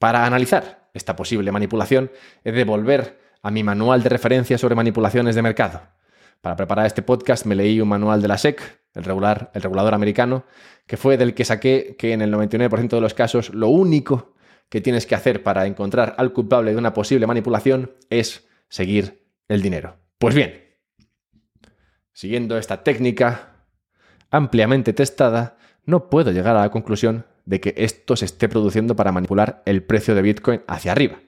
Para 0.02 0.26
analizar 0.26 0.90
esta 0.96 1.16
posible 1.16 1.52
manipulación, 1.52 2.10
he 2.44 2.52
de 2.52 2.64
volver 2.64 3.20
a 3.44 3.52
mi 3.52 3.62
manual 3.62 4.02
de 4.02 4.10
referencia 4.10 4.58
sobre 4.58 4.74
manipulaciones 4.74 5.36
de 5.36 5.44
mercado. 5.44 5.84
Para 6.42 6.56
preparar 6.56 6.88
este 6.88 7.04
podcast 7.04 7.46
me 7.46 7.54
leí 7.54 7.80
un 7.80 7.90
manual 7.90 8.20
de 8.20 8.28
la 8.28 8.40
SEC, 8.40 8.80
el, 8.96 9.04
regular, 9.04 9.52
el 9.54 9.62
regulador 9.62 9.94
americano, 9.94 10.46
que 10.88 10.98
fue 10.98 11.18
del 11.18 11.36
que 11.36 11.46
saqué 11.46 11.96
que 12.00 12.14
en 12.14 12.24
el 12.24 12.34
99% 12.34 12.90
de 12.90 13.00
los 13.00 13.14
casos 13.14 13.54
lo 13.54 13.68
único 13.68 14.34
que 14.70 14.82
tienes 14.82 15.06
que 15.06 15.14
hacer 15.14 15.44
para 15.44 15.68
encontrar 15.68 16.16
al 16.18 16.34
culpable 16.34 16.72
de 16.72 16.78
una 16.78 16.96
posible 16.96 17.28
manipulación 17.28 17.92
es 18.10 18.50
seguir 18.70 19.28
el 19.50 19.62
dinero. 19.62 19.98
Pues 20.18 20.34
bien, 20.34 20.64
siguiendo 22.12 22.58
esta 22.58 22.82
técnica 22.82 23.68
ampliamente 24.32 24.94
testada, 24.94 25.58
no 25.86 26.10
puedo 26.10 26.32
llegar 26.32 26.56
a 26.58 26.62
la 26.62 26.72
conclusión 26.72 27.24
de 27.46 27.60
que 27.60 27.74
esto 27.78 28.16
se 28.16 28.26
esté 28.26 28.50
produciendo 28.50 28.96
para 28.96 29.12
manipular 29.12 29.62
el 29.66 29.84
precio 29.84 30.16
de 30.16 30.22
Bitcoin 30.22 30.62
hacia 30.68 30.92
arriba. 30.92 31.20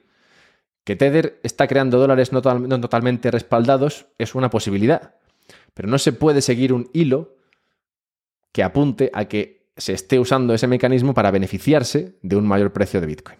Que 0.84 0.96
Tether 0.96 1.40
está 1.44 1.68
creando 1.68 1.98
dólares 1.98 2.34
no, 2.34 2.42
totalmente 2.42 3.32
respaldados 3.32 4.08
es 4.18 4.36
una 4.36 4.50
posibilidad, 4.50 5.16
pero 5.74 5.88
no 5.88 5.98
se 5.98 6.12
puede 6.12 6.42
seguir 6.42 6.74
un 6.74 6.90
hilo 6.94 7.38
que 8.52 8.64
apunte 8.64 9.10
a 9.14 9.26
que 9.26 9.68
se 9.78 9.94
esté 9.94 10.20
usando 10.20 10.54
ese 10.54 10.68
mecanismo 10.68 11.14
para 11.14 11.32
beneficiarse 11.32 12.18
de 12.22 12.36
un 12.36 12.48
mayor 12.48 12.74
precio 12.74 13.02
de 13.02 13.08
Bitcoin. 13.08 13.40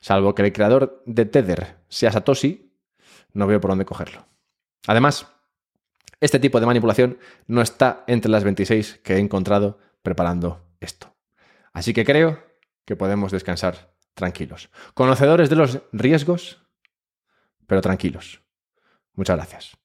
Salvo 0.00 0.34
que 0.34 0.42
el 0.42 0.52
creador 0.52 1.02
de 1.06 1.24
Tether 1.24 1.76
sea 1.88 2.10
Satoshi, 2.10 2.72
no 3.32 3.46
veo 3.46 3.60
por 3.60 3.70
dónde 3.70 3.84
cogerlo. 3.84 4.26
Además, 4.86 5.28
este 6.20 6.38
tipo 6.38 6.60
de 6.60 6.66
manipulación 6.66 7.18
no 7.46 7.62
está 7.62 8.04
entre 8.06 8.30
las 8.30 8.44
26 8.44 9.00
que 9.02 9.14
he 9.14 9.18
encontrado 9.18 9.78
preparando 10.02 10.60
esto. 10.80 11.11
Así 11.72 11.92
que 11.92 12.04
creo 12.04 12.42
que 12.84 12.96
podemos 12.96 13.32
descansar 13.32 13.94
tranquilos. 14.14 14.70
Conocedores 14.94 15.48
de 15.48 15.56
los 15.56 15.80
riesgos, 15.92 16.62
pero 17.66 17.80
tranquilos. 17.80 18.42
Muchas 19.14 19.36
gracias. 19.36 19.76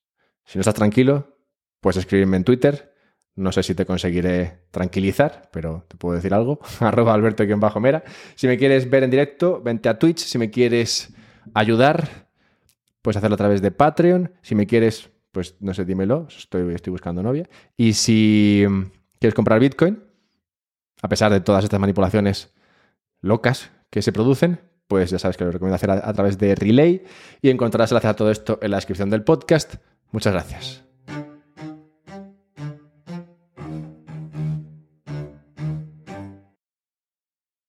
Si 0.44 0.58
no 0.58 0.60
estás 0.60 0.74
tranquilo, 0.74 1.36
puedes 1.80 1.98
escribirme 1.98 2.36
en 2.36 2.44
Twitter 2.44 2.94
no 3.38 3.52
sé 3.52 3.62
si 3.62 3.76
te 3.76 3.86
conseguiré 3.86 4.64
tranquilizar, 4.72 5.48
pero 5.52 5.84
te 5.86 5.96
puedo 5.96 6.16
decir 6.16 6.34
algo. 6.34 6.58
Arroba 6.80 7.14
alberto-mera. 7.14 8.02
Si 8.34 8.48
me 8.48 8.58
quieres 8.58 8.90
ver 8.90 9.04
en 9.04 9.10
directo, 9.10 9.62
vente 9.62 9.88
a 9.88 9.96
Twitch. 9.96 10.18
Si 10.18 10.38
me 10.38 10.50
quieres 10.50 11.14
ayudar, 11.54 12.26
puedes 13.00 13.16
hacerlo 13.16 13.34
a 13.34 13.38
través 13.38 13.62
de 13.62 13.70
Patreon. 13.70 14.32
Si 14.42 14.56
me 14.56 14.66
quieres, 14.66 15.10
pues 15.30 15.54
no 15.60 15.72
sé, 15.72 15.84
dímelo. 15.84 16.26
Estoy, 16.36 16.74
estoy 16.74 16.90
buscando 16.90 17.22
novia. 17.22 17.48
Y 17.76 17.92
si 17.92 18.66
quieres 19.20 19.34
comprar 19.36 19.60
Bitcoin, 19.60 20.02
a 21.02 21.08
pesar 21.08 21.32
de 21.32 21.40
todas 21.40 21.64
estas 21.64 21.80
manipulaciones 21.80 22.54
locas 23.20 23.70
que 23.90 24.02
se 24.02 24.12
producen, 24.12 24.60
pues 24.86 25.10
ya 25.10 25.18
sabes 25.18 25.36
que 25.36 25.44
lo 25.44 25.50
recomiendo 25.50 25.76
hacer 25.76 25.90
a, 25.90 26.12
través 26.12 26.38
de 26.38 26.54
Relay 26.54 27.04
y 27.42 27.50
encontrarás 27.50 27.90
el 27.90 27.96
enlace 27.96 28.08
a 28.08 28.16
todo 28.16 28.30
esto 28.30 28.58
en 28.62 28.70
la 28.70 28.78
descripción 28.78 29.10
del 29.10 29.22
podcast. 29.22 29.76
Muchas 30.10 30.32
gracias. 30.32 30.87